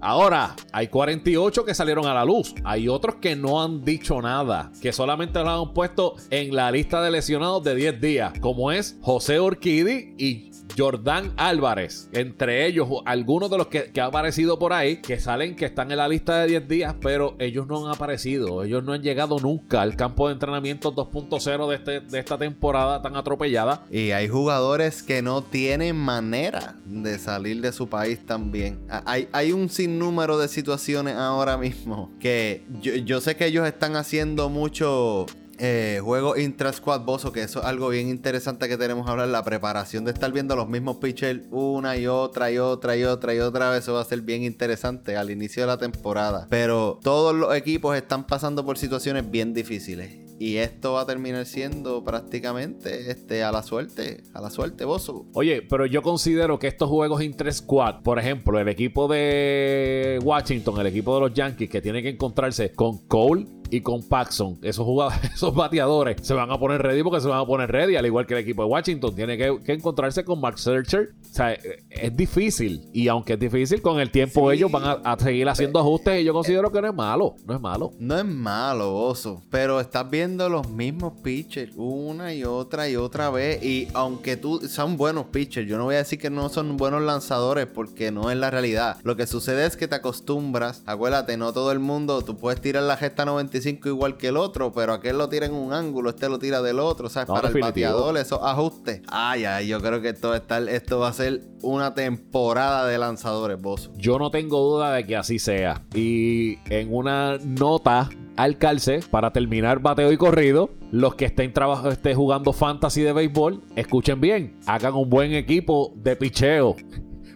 Ahora, 0.02 0.56
hay 0.72 0.88
48 0.88 1.64
que 1.64 1.74
salieron 1.74 2.06
a 2.06 2.14
la 2.14 2.24
luz. 2.24 2.54
Hay 2.64 2.88
otros 2.88 3.16
que 3.16 3.36
no 3.36 3.62
han 3.62 3.84
dicho 3.84 4.22
nada, 4.22 4.72
que 4.80 4.92
solamente 4.92 5.38
lo 5.40 5.50
han 5.50 5.74
puesto 5.74 6.14
en 6.30 6.54
la 6.56 6.70
lista 6.72 7.02
de 7.02 7.10
lesionados 7.10 7.62
de 7.64 7.74
10 7.74 8.00
días, 8.00 8.32
como 8.40 8.72
es 8.72 8.96
José 9.02 9.38
Orquidi 9.38 10.14
y 10.16 10.49
Jordán 10.76 11.32
Álvarez. 11.36 12.08
Entre 12.12 12.66
ellos, 12.66 12.88
algunos 13.04 13.50
de 13.50 13.58
los 13.58 13.66
que, 13.66 13.90
han 13.94 14.06
aparecido 14.06 14.58
por 14.58 14.72
ahí, 14.72 14.96
que 14.96 15.18
salen 15.20 15.56
que 15.56 15.66
están 15.66 15.90
en 15.90 15.98
la 15.98 16.08
lista 16.08 16.40
de 16.40 16.48
10 16.48 16.68
días, 16.68 16.94
pero 17.00 17.36
ellos 17.38 17.66
no 17.66 17.86
han 17.86 17.94
aparecido. 17.94 18.64
Ellos 18.64 18.84
no 18.84 18.92
han 18.92 19.02
llegado 19.02 19.38
nunca 19.38 19.82
al 19.82 19.96
campo 19.96 20.28
de 20.28 20.34
entrenamiento 20.34 20.94
2.0 20.94 21.68
de, 21.68 21.76
este, 21.76 22.00
de 22.00 22.18
esta 22.18 22.38
temporada 22.38 23.02
tan 23.02 23.16
atropellada. 23.16 23.84
Y 23.90 24.10
hay 24.10 24.28
jugadores 24.28 25.02
que 25.02 25.22
no 25.22 25.42
tienen 25.42 25.96
manera 25.96 26.76
de 26.84 27.18
salir 27.18 27.60
de 27.60 27.72
su 27.72 27.88
país 27.88 28.24
también. 28.24 28.80
Hay, 29.04 29.28
hay 29.32 29.52
un 29.52 29.68
sinnúmero 29.68 30.38
de 30.38 30.48
situaciones 30.48 31.16
ahora 31.16 31.56
mismo 31.56 32.10
que 32.20 32.64
yo, 32.80 32.94
yo 32.96 33.20
sé 33.20 33.36
que 33.36 33.46
ellos 33.46 33.66
están 33.66 33.96
haciendo 33.96 34.48
mucho 34.48 35.26
eh, 35.60 36.00
juego 36.02 36.38
intra-squad 36.38 37.02
bozo, 37.02 37.32
que 37.32 37.42
eso 37.42 37.60
es 37.60 37.66
algo 37.66 37.90
bien 37.90 38.08
interesante 38.08 38.66
que 38.66 38.78
tenemos 38.78 39.04
que 39.04 39.10
hablar. 39.10 39.28
La 39.28 39.44
preparación 39.44 40.06
de 40.06 40.12
estar 40.12 40.32
viendo 40.32 40.56
los 40.56 40.68
mismos 40.68 40.96
pitchers 40.96 41.42
una 41.50 41.98
y 41.98 42.06
otra 42.06 42.50
y 42.50 42.56
otra 42.56 42.96
y 42.96 43.04
otra 43.04 43.34
y 43.34 43.40
otra 43.40 43.70
vez. 43.70 43.80
Eso 43.82 43.92
va 43.92 44.00
a 44.00 44.04
ser 44.04 44.22
bien 44.22 44.42
interesante 44.42 45.16
al 45.16 45.30
inicio 45.30 45.62
de 45.62 45.66
la 45.66 45.76
temporada. 45.76 46.46
Pero 46.48 46.98
todos 47.02 47.34
los 47.34 47.54
equipos 47.54 47.94
están 47.94 48.26
pasando 48.26 48.64
por 48.64 48.78
situaciones 48.78 49.30
bien 49.30 49.52
difíciles. 49.52 50.30
Y 50.38 50.56
esto 50.56 50.94
va 50.94 51.02
a 51.02 51.06
terminar 51.06 51.44
siendo 51.44 52.02
prácticamente 52.02 53.10
este, 53.10 53.42
a 53.42 53.52
la 53.52 53.62
suerte, 53.62 54.22
a 54.32 54.40
la 54.40 54.48
suerte, 54.48 54.86
Bozo. 54.86 55.26
Oye, 55.34 55.60
pero 55.60 55.84
yo 55.84 56.00
considero 56.00 56.58
que 56.58 56.66
estos 56.68 56.88
juegos 56.88 57.22
intra-squad, 57.22 58.00
por 58.02 58.18
ejemplo, 58.18 58.58
el 58.58 58.68
equipo 58.68 59.06
de 59.06 60.18
Washington, 60.22 60.80
el 60.80 60.86
equipo 60.86 61.16
de 61.16 61.20
los 61.20 61.34
Yankees, 61.34 61.68
que 61.68 61.82
tiene 61.82 62.02
que 62.02 62.08
encontrarse 62.08 62.72
con 62.72 63.06
Cole 63.06 63.59
y 63.70 63.80
con 63.80 64.02
Paxson, 64.02 64.58
esos 64.62 64.84
jugadores, 64.84 65.20
esos 65.34 65.54
bateadores 65.54 66.16
se 66.22 66.34
van 66.34 66.50
a 66.50 66.58
poner 66.58 66.82
ready 66.82 67.02
porque 67.02 67.20
se 67.20 67.28
van 67.28 67.40
a 67.40 67.46
poner 67.46 67.70
ready, 67.70 67.96
al 67.96 68.06
igual 68.06 68.26
que 68.26 68.34
el 68.34 68.40
equipo 68.40 68.62
de 68.62 68.68
Washington 68.68 69.14
tiene 69.14 69.38
que, 69.38 69.72
encontrarse 69.72 70.24
con 70.24 70.40
Mark 70.40 70.58
Searcher. 70.58 71.10
O 71.30 71.32
sea, 71.32 71.52
es 71.52 72.16
difícil. 72.16 72.88
Y 72.92 73.06
aunque 73.08 73.34
es 73.34 73.38
difícil, 73.38 73.80
con 73.80 74.00
el 74.00 74.10
tiempo 74.10 74.50
ellos 74.50 74.70
van 74.70 75.00
a, 75.04 75.18
seguir 75.18 75.48
haciendo 75.48 75.78
ajustes 75.78 76.20
y 76.20 76.24
yo 76.24 76.32
considero 76.32 76.72
que 76.72 76.80
no 76.80 76.88
es 76.88 76.94
malo. 76.94 77.36
No 77.46 77.54
es 77.54 77.60
malo. 77.60 77.92
No 77.98 78.18
es 78.18 78.24
malo, 78.24 78.96
oso. 78.96 79.42
Pero 79.50 79.80
estás 79.80 80.10
viendo 80.10 80.48
los 80.48 80.68
mismos 80.70 81.12
pitchers 81.22 81.72
una 81.76 82.34
y 82.34 82.44
otra 82.44 82.88
y 82.88 82.96
otra 82.96 83.30
vez. 83.30 83.62
Y 83.62 83.88
aunque 83.94 84.36
tú 84.36 84.60
son 84.68 84.96
buenos 84.96 85.26
pitchers, 85.26 85.68
yo 85.68 85.78
no 85.78 85.84
voy 85.84 85.94
a 85.94 85.98
decir 85.98 86.18
que 86.18 86.30
no 86.30 86.48
son 86.48 86.76
buenos 86.76 87.02
lanzadores 87.02 87.66
porque 87.66 88.10
no 88.10 88.30
es 88.30 88.36
la 88.36 88.50
realidad. 88.50 88.96
Lo 89.04 89.16
que 89.16 89.26
sucede 89.26 89.66
es 89.66 89.76
que 89.76 89.86
te 89.86 89.94
acostumbras. 89.94 90.82
Acuérdate, 90.86 91.36
no 91.36 91.52
todo 91.52 91.70
el 91.70 91.78
mundo, 91.78 92.22
tú 92.22 92.36
puedes 92.36 92.60
tirar 92.60 92.82
la 92.82 92.96
gesta 92.96 93.24
95 93.24 93.59
igual 93.66 94.16
que 94.16 94.28
el 94.28 94.36
otro, 94.36 94.72
pero 94.72 94.92
aquel 94.92 95.18
lo 95.18 95.28
tira 95.28 95.46
en 95.46 95.54
un 95.54 95.72
ángulo, 95.72 96.10
este 96.10 96.28
lo 96.28 96.38
tira 96.38 96.62
del 96.62 96.78
otro. 96.78 97.06
O 97.06 97.10
sea, 97.10 97.26
para 97.26 97.48
el 97.48 97.60
bateador, 97.60 98.16
esos 98.16 98.40
ajustes. 98.42 99.02
Ay, 99.08 99.44
ay, 99.44 99.68
yo 99.68 99.80
creo 99.80 100.00
que 100.00 100.10
esto, 100.10 100.34
está, 100.34 100.58
esto 100.70 100.98
va 100.98 101.08
a 101.08 101.12
ser 101.12 101.42
una 101.62 101.94
temporada 101.94 102.86
de 102.86 102.98
lanzadores, 102.98 103.60
vos. 103.60 103.90
Yo 103.96 104.18
no 104.18 104.30
tengo 104.30 104.60
duda 104.60 104.92
de 104.92 105.06
que 105.06 105.16
así 105.16 105.38
sea. 105.38 105.82
Y 105.94 106.58
en 106.70 106.92
una 106.94 107.38
nota 107.38 108.08
al 108.36 108.58
calce 108.58 109.00
para 109.10 109.32
terminar 109.32 109.80
bateo 109.80 110.12
y 110.12 110.16
corrido. 110.16 110.70
Los 110.90 111.14
que 111.14 111.26
estén 111.26 111.52
trabajando, 111.52 111.90
estén 111.90 112.16
jugando 112.16 112.52
fantasy 112.52 113.02
de 113.02 113.12
béisbol, 113.12 113.62
escuchen 113.76 114.20
bien, 114.20 114.58
hagan 114.66 114.94
un 114.94 115.08
buen 115.08 115.32
equipo 115.34 115.92
de 115.94 116.16
picheo 116.16 116.74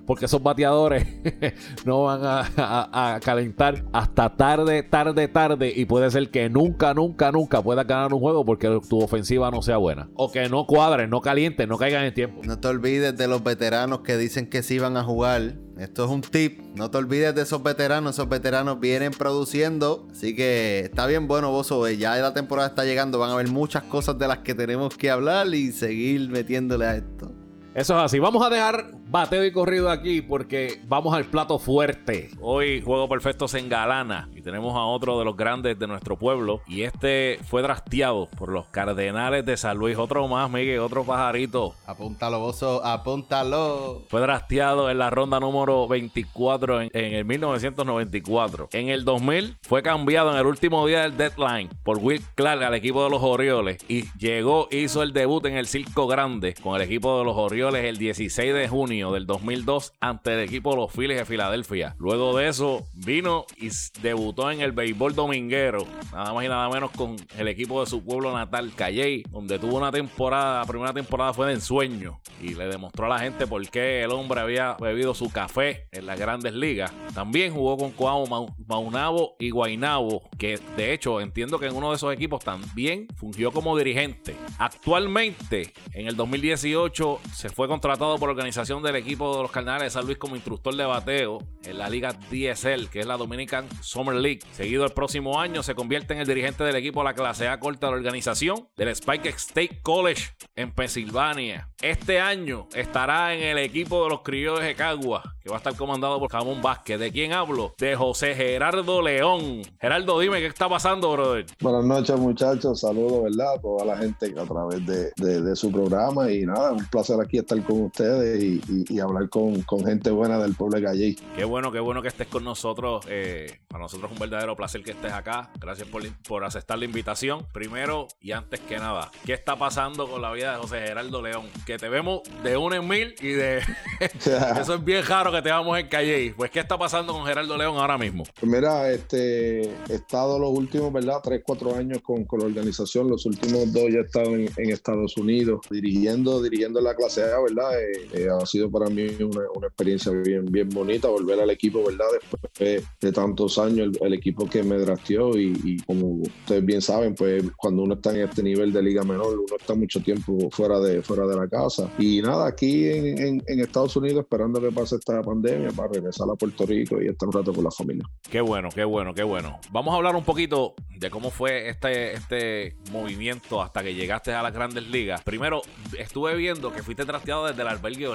porque 0.07 0.27
esos 0.27 0.43
bateadores 0.43 1.07
no 1.85 2.05
van 2.05 2.21
a, 2.25 3.21
calentar 3.23 3.85
hasta 3.93 4.37
tarde, 4.37 4.83
tarde, 4.83 5.29
tarde 5.29 5.73
y 5.75 5.85
puede 5.85 6.11
ser 6.11 6.31
que 6.31 6.49
nunca, 6.49 6.95
nunca, 6.95 7.33
nunca 7.33 7.63
pueda 7.63 7.85
ganar 7.85 8.13
un 8.13 8.21
juego 8.21 8.45
porque 8.45 8.81
tu 8.89 9.01
ofensiva 9.01 9.51
no 9.51 9.63
sea 9.63 9.77
buena. 9.77 10.09
O 10.15 10.31
que 10.31 10.49
no 10.49 10.67
cuadren, 10.67 11.11
no 11.11 11.21
calienten, 11.21 11.69
no 11.69 11.79
caigan 11.79 12.05
en 12.05 12.15
tiempo. 12.15 12.41
No 12.45 12.59
te 12.59 12.69
olvides 12.69 13.17
de 13.17 13.29
los 13.29 13.43
veteranos 13.43 14.01
que 14.01 14.17
dicen 14.17 14.49
que 14.49 14.63
sí 14.63 14.79
van 14.79 14.97
a 14.97 15.05
jugar. 15.05 15.55
Esto 15.79 16.05
es 16.05 16.11
un 16.11 16.21
tip. 16.21 16.61
No 16.77 16.91
te 16.91 16.99
olvides 16.99 17.35
de 17.35 17.43
esos 17.43 17.63
veteranos. 17.63 18.15
Esos 18.15 18.29
veteranos 18.29 18.79
vienen 18.79 19.13
produciendo. 19.13 20.07
Así 20.13 20.37
que 20.37 20.81
está 20.81 21.07
bien 21.07 21.27
bueno, 21.27 21.51
Bozo. 21.51 21.89
Ya 21.91 22.15
la 22.17 22.33
temporada 22.33 22.69
está 22.69 22.85
llegando. 22.85 23.19
Van 23.19 23.31
a 23.31 23.35
haber 23.35 23.49
muchas 23.49 23.83
cosas 23.85 24.19
de 24.19 24.29
las 24.29 24.39
que 24.39 24.55
tenemos 24.55 24.97
que 24.97 25.11
hablar 25.11 25.53
y 25.53 25.73
seguir 25.73 26.31
metiéndole 26.31 26.87
a 26.87 26.97
esto. 26.97 27.33
Eso 27.75 27.99
es 27.99 28.05
así. 28.05 28.21
Vamos 28.21 28.47
a 28.47 28.51
dejar 28.51 28.93
bateo 29.15 29.45
y 29.45 29.53
corrido 29.53 29.91
aquí 29.91 30.23
porque 30.23 30.81
vamos 30.89 31.15
al 31.15 31.27
plato 31.27 31.61
fuerte. 31.61 32.31
Hoy 32.41 32.83
Juego 32.83 33.09
Perfecto 33.09 33.47
se 33.47 33.61
engalana 33.61 34.29
y 34.35 34.43
tenemos 34.43 34.75
a 34.75 34.81
otro 34.81 35.21
de 35.21 35.25
los 35.25 35.37
grandes 35.37 35.79
de 35.79 35.87
nuestro 35.87 36.19
pueblo. 36.19 36.63
Y 36.67 36.83
este 36.83 37.39
fue 37.45 37.63
drasteado 37.63 38.29
por 38.37 38.49
los 38.49 38.67
Cardenales 38.71 39.47
de 39.47 39.57
San 39.57 39.79
Luis. 39.79 39.97
Otro 39.99 40.27
más, 40.27 40.51
Miguel, 40.51 40.81
otro 40.81 41.05
pajarito. 41.05 41.77
Apúntalo, 41.87 42.41
bozo, 42.41 42.85
apúntalo. 42.85 44.03
Fue 44.09 44.21
drasteado 44.21 44.91
en 44.91 44.99
la 44.99 45.11
ronda 45.11 45.39
número 45.39 45.87
24 45.87 46.81
en, 46.81 46.91
el 46.93 47.25
1994. 47.25 48.71
En 48.73 48.89
el 48.89 49.05
2000 49.05 49.59
fue 49.63 49.85
cambiado 49.85 50.33
en 50.33 50.39
el 50.39 50.47
último 50.47 50.85
día 50.89 51.03
del 51.03 51.17
deadline 51.17 51.71
por 51.85 51.99
Will 51.99 52.21
Clark 52.35 52.65
al 52.65 52.75
equipo 52.75 53.05
de 53.05 53.11
los 53.11 53.23
Orioles. 53.23 53.79
Y 53.89 54.07
llegó, 54.19 54.67
hizo 54.73 55.05
el 55.05 55.13
debut 55.13 55.47
en 55.47 55.57
el 55.57 55.69
Circo 55.69 56.09
Grande 56.09 56.55
con 56.61 56.75
el 56.75 56.83
equipo 56.83 57.17
de 57.21 57.25
los 57.25 57.37
Orioles 57.37 57.85
el 57.85 57.97
16 57.97 58.53
de 58.53 58.67
junio 58.67 59.04
del 59.13 59.27
2002 59.27 59.93
ante 60.01 60.35
el 60.35 60.41
equipo 60.41 60.77
los 60.77 60.93
Phillies 60.93 61.19
de 61.19 61.25
Filadelfia. 61.25 61.95
Luego 61.99 62.37
de 62.37 62.49
eso 62.49 62.85
vino 62.95 63.47
y 63.57 63.69
debutó 64.01 64.51
en 64.51 64.61
el 64.61 64.73
béisbol 64.73 65.15
dominguero, 65.15 65.87
nada 66.13 66.33
más 66.33 66.45
y 66.45 66.49
nada 66.49 66.69
menos 66.69 66.91
con 66.93 67.17
el 67.39 67.49
equipo 67.49 67.81
de 67.81 67.87
su 67.91 68.05
pueblo 68.05 68.33
natal, 68.33 68.73
Calley, 68.75 69.25
donde 69.31 69.59
tuvo 69.59 69.77
una 69.77 69.91
temporada, 69.91 70.61
la 70.61 70.67
primera 70.67 70.93
temporada 70.93 71.33
fue 71.33 71.47
de 71.47 71.55
ensueño 71.55 72.21
y 72.41 72.55
le 72.55 72.67
demostró 72.67 73.07
a 73.07 73.11
la 73.11 73.19
gente 73.19 73.47
por 73.47 73.67
qué 73.69 74.03
el 74.03 74.11
hombre 74.11 74.41
había 74.41 74.77
bebido 74.81 75.15
su 75.15 75.31
café 75.31 75.89
en 75.93 76.07
las 76.07 76.19
grandes 76.19 76.55
ligas. 76.55 76.93
También 77.15 77.53
jugó 77.53 77.77
con 77.77 77.91
Coamo, 77.93 78.55
Maunabo 78.67 79.37
y 79.39 79.51
Guainabo, 79.51 80.23
que 80.39 80.59
de 80.77 80.93
hecho 80.93 81.21
entiendo 81.21 81.59
que 81.59 81.67
en 81.67 81.77
uno 81.77 81.91
de 81.91 81.97
esos 81.97 82.13
equipos 82.13 82.45
también 82.45 83.09
fungió 83.17 83.51
como 83.51 83.77
dirigente. 83.77 84.37
Actualmente, 84.59 85.73
en 85.93 86.07
el 86.07 86.17
2018, 86.17 87.21
se 87.33 87.49
fue 87.49 87.69
contratado 87.69 88.19
por 88.19 88.29
la 88.29 88.33
organización 88.33 88.83
del 88.85 88.97
equipo 88.97 89.37
de 89.37 89.43
los 89.43 89.51
Cardenales 89.51 89.85
de 89.85 89.91
San 89.91 90.07
Luis 90.07 90.19
como 90.19 90.37
instructor 90.37 90.77
de 90.77 90.85
bateo 90.85 91.39
en 91.65 91.79
la 91.79 91.89
liga 91.89 92.13
DSL, 92.13 92.89
que 92.91 93.01
es 93.01 93.07
la 93.07 93.17
Dominican 93.17 93.67
Summer 93.81 94.15
League. 94.15 94.41
Seguido 94.53 94.85
el 94.85 94.93
próximo 94.93 95.41
año, 95.41 95.63
se 95.63 95.75
convierte 95.75 96.15
en 96.15 96.21
el 96.21 96.27
dirigente 96.27 96.63
del 96.63 96.77
equipo 96.77 97.01
de 97.01 97.05
la 97.05 97.15
clase 97.15 97.49
A 97.49 97.59
corta 97.59 97.87
de 97.87 97.93
la 97.93 97.99
organización 97.99 98.69
del 98.77 98.89
Spike 98.89 99.31
State 99.31 99.81
College 99.83 100.35
en 100.55 100.73
Pensilvania. 100.73 101.71
Este 101.83 102.21
año 102.21 102.69
estará 102.75 103.35
en 103.35 103.43
el 103.43 103.59
equipo 103.59 104.05
de 104.05 104.11
los 104.11 104.23
criollos 104.23 104.61
de 104.61 104.75
Cagua, 104.75 105.23
que 105.41 105.51
va 105.51 105.57
a 105.57 105.59
estar 105.59 105.77
comandado 105.77 106.19
por 106.19 106.31
Jamón 106.31 106.63
Vázquez. 106.63 106.99
¿De 106.99 107.13
quién 107.13 107.33
hablo? 107.33 107.75
De 107.79 107.95
José 107.95 108.35
Gerardo 108.35 109.03
León. 109.03 109.63
Gerardo, 109.81 110.19
dime 110.19 110.39
qué 110.39 110.47
está 110.47 110.69
pasando, 110.69 111.13
brother. 111.13 111.47
Buenas 111.61 111.85
noches, 111.85 112.19
muchachos. 112.19 112.81
Saludos, 112.81 113.25
¿verdad? 113.25 113.55
A 113.55 113.61
toda 113.61 113.85
la 113.85 113.99
gente 113.99 114.35
a 114.39 114.45
través 114.45 114.87
de, 114.87 115.57
su 115.57 115.71
programa. 115.71 116.31
Y 116.31 116.47
nada, 116.47 116.73
un 116.73 116.85
placer 116.87 117.21
aquí 117.21 117.39
estar 117.39 117.63
con 117.65 117.83
ustedes 117.83 118.43
y, 118.43 118.61
hablar 119.01 119.29
con, 119.29 119.65
gente 119.85 120.11
buena 120.11 120.39
del 120.39 120.55
pueblo 120.55 120.77
de 120.77 120.83
Galley. 120.83 121.17
Qué 121.37 121.45
bueno, 121.45 121.71
qué 121.71 121.81
bueno 121.81 122.03
que 122.03 122.09
estés 122.09 122.27
con 122.27 122.45
nosotros. 122.45 123.05
Eh, 123.09 123.61
para 123.69 123.83
nosotros 123.83 124.11
es 124.11 124.17
un 124.17 124.21
verdadero 124.21 124.57
placer 124.57 124.83
que 124.83 124.93
estés 124.93 125.13
acá. 125.13 125.51
Gracias 125.61 125.89
por, 125.89 126.03
por 126.27 126.45
aceptar 126.45 126.79
la 126.79 126.85
invitación. 126.85 127.47
Primero 127.53 128.09
y 128.21 128.33
antes 128.33 128.61
que 128.61 128.77
nada, 128.77 129.11
¿qué 129.25 129.35
está 129.35 129.57
pasando 129.57 130.09
con 130.09 130.23
la 130.23 130.33
vida 130.33 130.53
de 130.53 130.59
José 130.59 130.81
Gerardo 130.81 131.23
León? 131.23 131.47
Que 131.67 131.77
te 131.79 131.89
vemos 131.89 132.23
de 132.43 132.57
uno 132.57 132.75
en 132.75 132.89
mil 132.89 133.15
y 133.21 133.29
de. 133.29 133.61
Eso 134.61 134.75
es 134.75 134.85
bien 134.85 135.05
raro 135.05 135.33
que 135.33 135.43
te 135.43 135.51
vamos 135.51 135.79
en 135.79 135.89
Calle. 135.89 136.35
Pues, 136.37 136.51
¿qué 136.51 136.61
está 136.61 136.79
pasando 136.79 137.13
con 137.13 137.25
Gerardo 137.25 137.57
León 137.57 137.77
ahora 137.77 137.99
mismo? 137.99 138.25
Pues 138.39 138.51
mira, 138.51 138.91
este, 138.91 139.63
he 139.63 139.95
estado 139.95 140.39
los 140.39 140.51
últimos, 140.51 140.93
¿verdad? 140.93 141.21
Tres, 141.23 141.43
cuatro 141.45 141.75
años 141.75 142.01
con, 142.03 142.25
con 142.25 142.41
la 142.41 142.47
organización. 142.47 143.09
Los 143.09 143.27
últimos 143.27 143.73
dos 143.73 143.85
ya 143.91 143.99
he 143.99 144.03
estado 144.03 144.35
en, 144.35 144.51
Estados 144.57 145.17
Unidos 145.17 145.61
dirigiendo, 145.71 146.43
dirigiendo 146.43 146.81
la 146.81 146.95
clase 146.95 147.23
A, 147.23 147.41
¿verdad? 147.41 147.81
Eh, 147.81 148.09
eh, 148.13 148.29
ha 148.29 148.45
sido 148.45 148.64
para 148.71 148.91
mí 148.91 149.07
una, 149.21 149.43
una, 149.55 149.67
experiencia 149.67 150.13
bien, 150.13 150.47
bien 150.47 150.69
bonita 150.69 151.09
volver 151.09 151.41
al 151.41 151.51
equipo, 151.51 151.85
¿verdad? 151.85 152.07
Después 152.13 152.85
de, 153.01 153.13
tantos 153.13 153.59
años, 153.59 153.97
el, 154.01 154.15
equipo 154.15 154.49
que 154.49 154.63
me 154.63 154.77
drafteó 154.77 155.39
y, 155.39 155.77
como 155.87 156.23
ustedes 156.23 156.65
bien 156.65 156.81
saben, 156.81 157.15
pues 157.15 157.45
cuando 157.57 157.83
uno 157.83 157.95
está 157.95 158.11
en 158.11 158.29
este 158.29 158.43
nivel 158.43 158.73
de 158.73 158.83
liga 158.83 159.03
menor, 159.03 159.39
uno 159.39 159.57
está 159.59 159.75
mucho 159.75 160.01
tiempo 160.01 160.51
fuera 160.51 160.79
de, 160.81 161.03
fuera 161.03 161.27
de 161.27 161.37
la 161.37 161.49
casa. 161.49 161.91
Y 161.99 162.23
nada, 162.23 162.47
aquí 162.47 162.89
en, 162.89 163.43
en, 163.47 163.61
Estados 163.61 163.97
Unidos 163.97 164.21
esperando 164.21 164.61
que 164.61 164.71
pase 164.71 164.97
esta 164.97 165.23
pandemia 165.23 165.71
para 165.71 165.89
regresar 165.89 166.29
a 166.31 166.35
Puerto 166.35 166.67
Rico 166.67 167.01
y 167.01 167.09
estar 167.09 167.29
un 167.29 167.33
rato 167.33 167.53
con 167.53 167.65
la 167.65 167.71
familia. 167.71 168.05
Qué 168.31 168.41
bueno, 168.41 168.69
qué 168.75 168.85
bueno, 168.85 169.15
qué 169.15 169.23
bueno. 169.23 169.59
Vamos 169.71 169.95
a 169.95 169.97
hablar 169.97 170.15
un 170.17 170.25
poquito 170.25 170.75
de 170.97 171.11
cómo 171.11 171.31
fue 171.31 171.69
este, 171.69 172.13
este 172.15 172.77
movimiento 172.93 173.63
hasta 173.63 173.83
que 173.83 173.95
llegaste 173.95 174.33
a 174.33 174.43
las 174.43 174.53
grandes 174.53 174.87
ligas. 174.89 175.23
Primero, 175.23 175.63
estuve 175.99 176.35
viendo 176.37 176.73
que 176.73 176.83
fuiste 176.83 177.05
trasteado 177.05 177.47
desde 177.47 177.63
el 177.63 177.69
albergue 177.69 178.07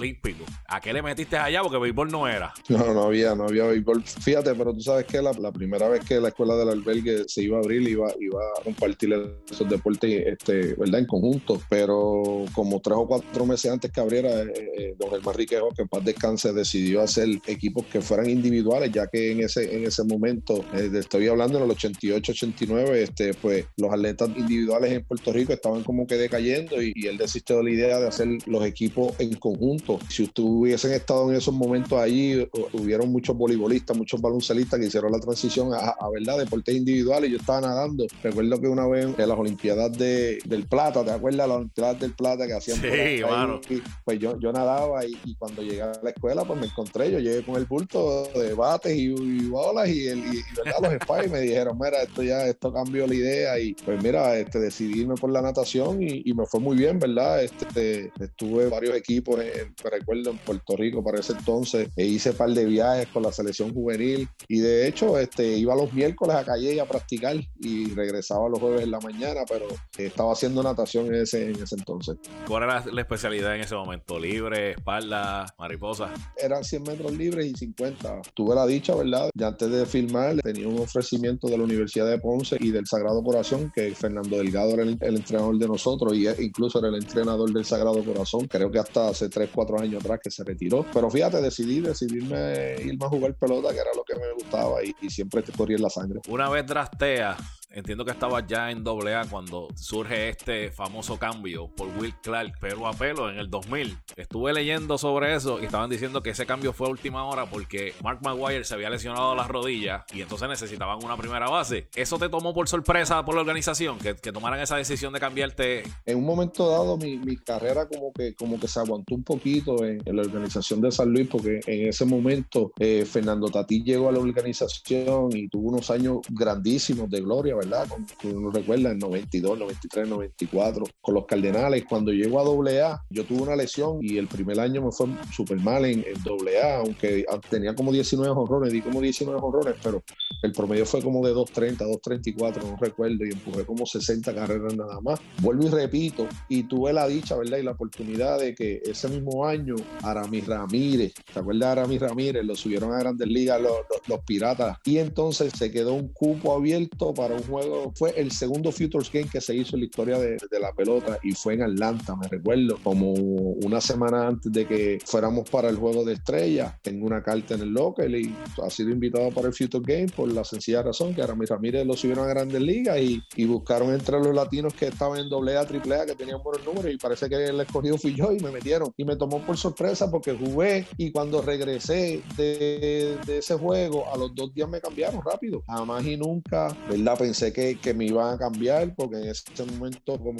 ¿A 0.67 0.79
qué 0.79 0.93
le 0.93 1.01
metiste 1.01 1.37
allá? 1.37 1.61
Porque 1.61 1.77
béisbol 1.77 2.09
no 2.11 2.27
era. 2.27 2.53
No, 2.69 2.93
no 2.93 3.03
había, 3.03 3.35
no 3.35 3.45
había 3.45 3.65
béisbol. 3.65 4.03
Fíjate, 4.03 4.53
pero 4.55 4.73
tú 4.73 4.81
sabes 4.81 5.05
que 5.05 5.21
la, 5.21 5.33
primera 5.51 5.89
vez 5.89 6.05
que 6.05 6.19
la 6.19 6.29
escuela 6.29 6.55
del 6.55 6.69
albergue 6.69 7.25
se 7.27 7.43
iba 7.43 7.57
a 7.57 7.61
abrir, 7.61 7.87
iba, 7.87 8.11
iba 8.19 8.41
a 8.59 8.63
compartir 8.63 9.13
esos 9.49 9.67
deportes, 9.67 10.27
este, 10.27 10.75
¿verdad? 10.75 10.99
En 10.99 11.05
conjunto. 11.05 11.61
Pero 11.69 12.45
como 12.53 12.79
tres 12.79 12.97
o 12.97 13.07
cuatro 13.07 13.45
meses 13.45 13.71
antes 13.71 13.91
que 13.91 13.99
abriera, 13.99 14.29
eh, 14.43 14.71
eh, 14.77 14.95
don 14.97 15.09
Germán 15.09 15.35
Riquejo, 15.35 15.69
que 15.75 15.81
en 15.81 15.87
paz 15.87 16.05
descanse, 16.05 16.53
decidió 16.53 17.01
hacer 17.01 17.27
equipos 17.47 17.85
que 17.87 18.01
fueran 18.01 18.29
individuales, 18.29 18.91
ya 18.91 19.07
que 19.07 19.31
en 19.31 19.41
ese, 19.41 19.75
en 19.75 19.85
ese 19.85 20.03
momento, 20.03 20.63
eh, 20.73 20.89
estoy 20.93 21.27
hablando 21.27 21.57
en 21.57 21.65
el 21.65 21.75
88-89, 21.75 22.89
este, 22.95 23.33
pues 23.33 23.65
los 23.77 23.91
atletas 23.91 24.29
individuales 24.35 24.91
en 24.91 25.03
Puerto 25.03 25.33
Rico 25.33 25.53
estaban 25.53 25.83
como 25.83 26.07
que 26.07 26.15
decayendo 26.15 26.81
y, 26.81 26.93
él 27.09 27.17
desistió 27.17 27.57
de 27.57 27.63
la 27.63 27.71
idea 27.71 27.99
de 27.99 28.07
hacer 28.07 28.27
los 28.45 28.63
equipos 28.65 29.13
en 29.19 29.33
conjunto. 29.35 29.99
Si 30.09 30.23
usted 30.29 30.43
hubiesen 30.43 30.93
estado 30.93 31.29
en 31.29 31.37
esos 31.37 31.53
momentos 31.53 31.99
allí, 31.99 32.47
hubieron 32.73 33.11
muchos 33.11 33.35
voleibolistas, 33.35 33.97
muchos 33.97 34.21
baloncelistas 34.21 34.79
que 34.79 34.85
hicieron 34.87 35.11
la 35.11 35.19
transición 35.19 35.73
a, 35.73 35.95
verdad 36.11 36.37
deportes 36.37 36.75
individuales. 36.75 37.31
Yo 37.31 37.37
estaba 37.37 37.61
nadando. 37.61 38.05
Recuerdo 38.23 38.59
que 38.59 38.67
una 38.67 38.87
vez 38.87 39.05
en 39.05 39.29
las 39.29 39.37
Olimpiadas 39.37 39.97
de, 39.97 40.39
del 40.45 40.65
Plata, 40.67 41.03
¿te 41.03 41.11
acuerdas? 41.11 41.47
Las 41.47 41.57
Olimpiadas 41.57 41.99
del 41.99 42.13
Plata 42.13 42.47
que 42.47 42.53
hacían 42.53 42.77
sí, 42.77 43.81
pues 44.05 44.19
yo, 44.19 44.39
yo 44.39 44.51
nadaba 44.51 45.05
y, 45.05 45.35
cuando 45.35 45.61
llegué 45.61 45.81
a 45.81 45.91
la 46.01 46.09
escuela, 46.09 46.43
pues 46.43 46.59
me 46.59 46.67
encontré, 46.67 47.11
yo 47.11 47.19
llegué 47.19 47.43
con 47.43 47.55
el 47.55 47.65
bulto 47.65 48.23
de 48.35 48.53
bates 48.53 48.95
y, 48.95 49.13
bolas 49.47 49.89
y, 49.89 50.07
el, 50.07 50.19
y, 50.19 50.43
¿verdad? 50.55 50.79
los 50.81 50.93
spies 50.93 51.31
me 51.31 51.41
dijeron, 51.41 51.77
mira, 51.77 52.03
esto 52.03 52.23
ya, 52.23 52.45
esto 52.45 52.73
cambió 52.73 53.07
la 53.07 53.15
idea 53.15 53.59
y 53.59 53.73
pues 53.73 54.01
mira, 54.03 54.37
este, 54.37 54.59
decidí 54.59 55.01
irme 55.01 55.15
por 55.15 55.31
la 55.31 55.41
natación 55.41 56.01
y, 56.01 56.33
me 56.33 56.45
fue 56.45 56.59
muy 56.59 56.77
bien, 56.77 56.99
¿verdad? 56.99 57.43
Este, 57.43 58.11
estuve 58.19 58.67
varios 58.67 58.95
equipos, 58.95 59.39
en, 59.39 59.73
recuerdo, 59.83 60.18
en 60.27 60.37
Puerto 60.37 60.75
Rico 60.75 61.03
para 61.03 61.19
ese 61.19 61.33
entonces, 61.33 61.89
e 61.95 62.05
hice 62.05 62.31
un 62.31 62.37
par 62.37 62.49
de 62.49 62.65
viajes 62.65 63.07
con 63.07 63.23
la 63.23 63.31
selección 63.31 63.73
juvenil 63.73 64.27
y 64.47 64.59
de 64.59 64.87
hecho 64.87 65.17
este, 65.17 65.57
iba 65.57 65.75
los 65.75 65.93
miércoles 65.93 66.35
a 66.35 66.43
Calle 66.43 66.79
a 66.79 66.85
practicar 66.85 67.35
y 67.59 67.93
regresaba 67.93 68.49
los 68.49 68.59
jueves 68.59 68.83
en 68.83 68.91
la 68.91 68.99
mañana, 68.99 69.41
pero 69.47 69.67
estaba 69.97 70.33
haciendo 70.33 70.63
natación 70.63 71.07
en 71.07 71.15
ese, 71.15 71.51
en 71.51 71.61
ese 71.61 71.75
entonces. 71.75 72.17
¿Cuál 72.47 72.63
era 72.63 72.85
la 72.85 73.01
especialidad 73.01 73.55
en 73.55 73.61
ese 73.61 73.75
momento? 73.75 74.19
¿Libre, 74.19 74.71
espalda, 74.71 75.45
mariposa? 75.57 76.13
Eran 76.37 76.63
100 76.63 76.83
metros 76.83 77.11
libres 77.13 77.45
y 77.45 77.53
50. 77.53 78.21
Tuve 78.33 78.55
la 78.55 78.65
dicha, 78.65 78.95
¿verdad? 78.95 79.29
Ya 79.35 79.47
antes 79.47 79.69
de 79.69 79.85
filmar 79.85 80.37
tenía 80.37 80.67
un 80.67 80.79
ofrecimiento 80.79 81.47
de 81.47 81.57
la 81.57 81.63
Universidad 81.63 82.09
de 82.09 82.19
Ponce 82.19 82.57
y 82.59 82.71
del 82.71 82.85
Sagrado 82.87 83.23
Corazón, 83.23 83.71
que 83.73 83.93
Fernando 83.93 84.37
Delgado 84.37 84.73
era 84.73 84.83
el, 84.83 84.97
entrenador 85.01 85.57
de 85.57 85.67
nosotros 85.67 86.13
y 86.15 86.27
incluso 86.39 86.79
era 86.79 86.89
el 86.89 86.95
entrenador 86.95 87.51
del 87.51 87.65
Sagrado 87.65 88.03
Corazón. 88.03 88.47
Creo 88.47 88.71
que 88.71 88.79
hasta 88.79 89.09
hace 89.09 89.29
3, 89.29 89.49
4 89.53 89.79
años 89.79 90.03
atrás 90.09 90.19
que 90.23 90.31
se 90.31 90.43
retiró. 90.43 90.85
Pero 90.93 91.09
fíjate, 91.09 91.41
decidí 91.41 91.79
decidirme 91.79 92.75
irme 92.83 93.05
a 93.05 93.09
jugar 93.09 93.33
pelota, 93.35 93.73
que 93.73 93.79
era 93.79 93.91
lo 93.95 94.03
que 94.03 94.15
me 94.15 94.33
gustaba 94.33 94.83
y, 94.83 94.95
y 95.01 95.09
siempre 95.09 95.41
te 95.41 95.51
corría 95.51 95.77
en 95.77 95.83
la 95.83 95.89
sangre. 95.89 96.21
Una 96.27 96.49
vez 96.49 96.65
draftea 96.65 97.37
Entiendo 97.71 98.03
que 98.03 98.09
estaba 98.09 98.45
ya 98.47 98.71
en 98.71 98.83
AA 98.83 99.25
cuando 99.29 99.67
surge 99.75 100.29
este 100.29 100.71
famoso 100.71 101.19
cambio 101.19 101.67
por 101.67 101.87
Will 101.99 102.15
Clark, 102.23 102.59
pelo 102.59 102.87
a 102.87 102.93
pelo, 102.93 103.29
en 103.29 103.37
el 103.37 103.47
2000. 103.47 103.95
Estuve 104.15 104.53
leyendo 104.53 104.97
sobre 104.97 105.35
eso 105.35 105.61
y 105.61 105.65
estaban 105.65 105.87
diciendo 105.87 106.23
que 106.23 106.31
ese 106.31 106.47
cambio 106.47 106.73
fue 106.73 106.87
a 106.87 106.89
última 106.89 107.25
hora 107.25 107.45
porque 107.45 107.93
Mark 108.03 108.21
Maguire 108.23 108.63
se 108.63 108.73
había 108.73 108.89
lesionado 108.89 109.35
las 109.35 109.47
rodillas 109.47 110.03
y 110.11 110.21
entonces 110.21 110.49
necesitaban 110.49 110.97
una 111.03 111.15
primera 111.15 111.47
base. 111.47 111.87
¿Eso 111.95 112.17
te 112.17 112.27
tomó 112.27 112.55
por 112.55 112.67
sorpresa 112.67 113.23
por 113.23 113.35
la 113.35 113.41
organización? 113.41 113.99
Que, 113.99 114.15
tomaran 114.15 114.59
esa 114.59 114.75
decisión 114.75 115.13
de 115.13 115.19
cambiarte. 115.19 115.83
En 116.05 116.17
un 116.17 116.25
momento 116.25 116.69
dado, 116.69 116.97
mi, 116.97 117.37
carrera 117.37 117.87
como 117.87 118.11
que, 118.13 118.33
como 118.33 118.59
que 118.59 118.67
se 118.67 118.79
aguantó 118.79 119.13
un 119.13 119.23
poquito 119.23 119.85
en, 119.85 120.01
la 120.05 120.23
organización 120.23 120.81
de 120.81 120.91
San 120.91 121.11
Luis 121.11 121.27
porque 121.27 121.59
en 121.67 121.89
ese 121.89 122.05
momento 122.05 122.71
eh, 122.79 123.05
Fernando 123.05 123.47
Tatí 123.49 123.83
llegó 123.83 124.09
a 124.09 124.11
la 124.11 124.19
organización 124.19 125.29
y 125.35 125.47
tuvo 125.49 125.69
unos 125.69 125.91
años 125.91 126.19
grandísimos 126.29 127.09
de 127.09 127.21
gloria 127.21 127.58
¿verdad? 127.59 127.87
Como 127.87 128.37
uno 128.37 128.51
recuerda, 128.51 128.91
en 128.91 128.99
92, 128.99 129.59
93, 129.59 130.07
94, 130.07 130.85
con 131.01 131.13
los 131.13 131.25
Cardenales. 131.25 131.83
Cuando 131.87 132.11
llego 132.11 132.39
a 132.39 132.43
AA, 132.43 133.03
yo 133.09 133.25
tuve 133.25 133.41
una 133.43 133.55
lesión 133.55 133.99
y 134.01 134.17
el 134.17 134.27
primer 134.27 134.59
año 134.59 134.81
me 134.83 134.91
fue 134.91 135.07
súper 135.31 135.59
mal 135.59 135.85
en, 135.85 136.03
AA, 136.03 136.77
aunque 136.77 137.25
tenía 137.49 137.75
como 137.75 137.91
19 137.91 138.31
honrones, 138.31 138.73
di 138.73 138.81
como 138.81 139.01
19 139.01 139.39
honrones, 139.41 139.75
pero 139.83 140.03
el 140.41 140.51
promedio 140.51 140.85
fue 140.85 141.01
como 141.01 141.25
de 141.25 141.33
2.30, 141.33 141.77
2.34, 141.77 142.63
no 142.63 142.77
recuerdo, 142.77 143.25
y 143.25 143.31
empujé 143.31 143.65
como 143.65 143.85
60 143.85 144.33
carreras 144.33 144.75
nada 144.75 144.99
más. 145.01 145.19
Vuelvo 145.41 145.67
y 145.67 145.69
repito, 145.69 146.27
y 146.47 146.63
tuve 146.63 146.93
la 146.93 147.07
dicha, 147.07 147.35
¿verdad? 147.35 147.57
Y 147.57 147.63
la 147.63 147.71
oportunidad 147.71 148.39
de 148.39 148.55
que 148.55 148.81
ese 148.85 149.09
mismo 149.09 149.45
año, 149.45 149.75
Aramis 150.03 150.47
Ramírez, 150.47 151.13
¿te 151.33 151.39
acuerdas 151.39 151.59
de 151.59 151.81
Aramis 151.81 152.01
Ramírez? 152.01 152.45
Lo 152.45 152.55
subieron 152.55 152.93
a 152.93 152.99
Grandes 152.99 153.27
Ligas 153.27 153.61
los, 153.61 153.73
los 154.07 154.19
Piratas, 154.25 154.77
y 154.85 154.97
entonces 154.97 155.53
se 155.57 155.71
quedó 155.71 155.93
un 155.93 156.09
cupo 156.09 156.55
abierto 156.55 157.13
para 157.13 157.35
un 157.35 157.43
juego, 157.49 157.91
fue 157.95 158.13
el 158.19 158.31
segundo 158.31 158.71
Futures 158.71 159.11
Game 159.11 159.27
que 159.27 159.41
se 159.41 159.55
hizo 159.55 159.75
en 159.75 159.81
la 159.81 159.85
historia 159.85 160.19
de, 160.19 160.37
la 160.59 160.73
pelota 160.73 161.19
y 161.23 161.31
fue 161.31 161.53
en 161.53 161.63
Atlanta, 161.63 162.15
me 162.15 162.27
recuerdo, 162.27 162.77
como 162.83 163.11
una 163.11 163.79
semana 163.79 164.27
antes 164.27 164.51
de 164.51 164.65
que 164.65 164.99
fuéramos 165.05 165.49
para 165.49 165.69
el 165.69 165.77
juego 165.77 166.03
de 166.03 166.13
estrella. 166.13 166.77
Tengo 166.81 167.05
una 167.05 167.23
carta 167.23 167.55
en 167.55 167.61
el 167.61 167.69
local 167.69 168.13
y 168.15 168.35
ha 168.63 168.69
sido 168.69 168.89
invitado 168.89 169.29
para 169.31 169.47
el 169.47 169.53
Future 169.53 169.83
Game 169.85 170.09
por 170.09 170.31
la 170.31 170.43
sencilla 170.43 170.83
razón 170.83 171.13
que 171.13 171.21
Aramis 171.21 171.49
Ramírez 171.49 171.85
lo 171.85 171.95
subieron 171.95 172.25
a 172.25 172.29
Grandes 172.29 172.61
Ligas 172.61 172.99
y, 172.99 173.45
buscaron 173.49 173.91
entre 173.91 174.19
los 174.19 174.35
latinos 174.35 174.75
que 174.75 174.87
estaban 174.87 175.19
en 175.19 175.27
doble 175.27 175.57
A, 175.57 175.65
triple 175.65 175.95
A, 175.95 176.05
que 176.05 176.13
tenían 176.13 176.39
buenos 176.43 176.63
números 176.63 176.93
y 176.93 176.97
parece 176.97 177.27
que 177.27 177.45
el 177.45 177.59
escogido 177.59 177.97
fui 177.97 178.13
yo 178.13 178.31
y 178.31 178.39
me 178.39 178.51
metieron 178.51 178.93
y 178.95 179.03
me 179.03 179.15
tomó 179.15 179.39
por 179.39 179.57
sorpresa 179.57 180.11
porque 180.11 180.33
jugué 180.33 180.85
y 180.97 181.11
cuando 181.11 181.41
regresé 181.41 182.21
de, 182.37 183.17
de 183.25 183.37
ese 183.39 183.55
juego 183.55 184.05
a 184.13 184.17
los 184.17 184.35
dos 184.35 184.53
días 184.53 184.69
me 184.69 184.79
cambiaron 184.79 185.21
rápido. 185.23 185.63
Jamás 185.65 186.05
y 186.05 186.15
nunca, 186.15 186.75
¿verdad? 186.87 187.17
Pensé 187.17 187.38
que, 187.53 187.79
que 187.79 187.93
me 187.93 188.05
iban 188.05 188.35
a 188.35 188.37
cambiar 188.37 188.93
porque 188.95 189.17
en 189.17 189.29
ese 189.29 189.65
momento 189.65 190.17
como 190.17 190.39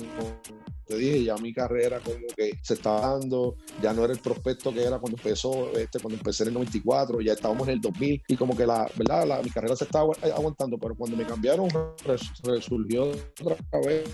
te 0.90 0.98
dije, 0.98 1.24
ya 1.24 1.38
mi 1.38 1.54
carrera 1.54 2.00
como 2.00 2.18
que 2.36 2.58
se 2.64 2.74
estaba 2.74 3.12
dando, 3.12 3.56
ya 3.82 3.94
no 3.94 4.04
era 4.04 4.12
el 4.12 4.20
prospecto 4.20 4.74
que 4.74 4.84
era 4.84 4.98
cuando 4.98 5.18
empezó, 5.18 5.72
este, 5.78 6.00
cuando 6.00 6.18
empecé 6.18 6.44
en 6.44 6.50
el 6.50 6.54
94, 6.56 7.22
ya 7.22 7.34
estábamos 7.34 7.68
en 7.68 7.76
el 7.76 7.82
2000 7.82 8.24
y 8.28 8.36
como 8.36 8.58
que 8.58 8.66
la, 8.66 8.90
¿verdad? 8.96 9.28
La, 9.28 9.42
mi 9.44 9.52
carrera 9.52 9.76
se 9.76 9.84
estaba 9.84 10.12
aguantando, 10.36 10.80
pero 10.80 10.96
cuando 10.96 11.16
me 11.16 11.26
cambiaron 11.26 11.70
res, 12.04 12.22
resurgió 12.44 13.12
otra 13.44 13.80
vez 13.86 14.10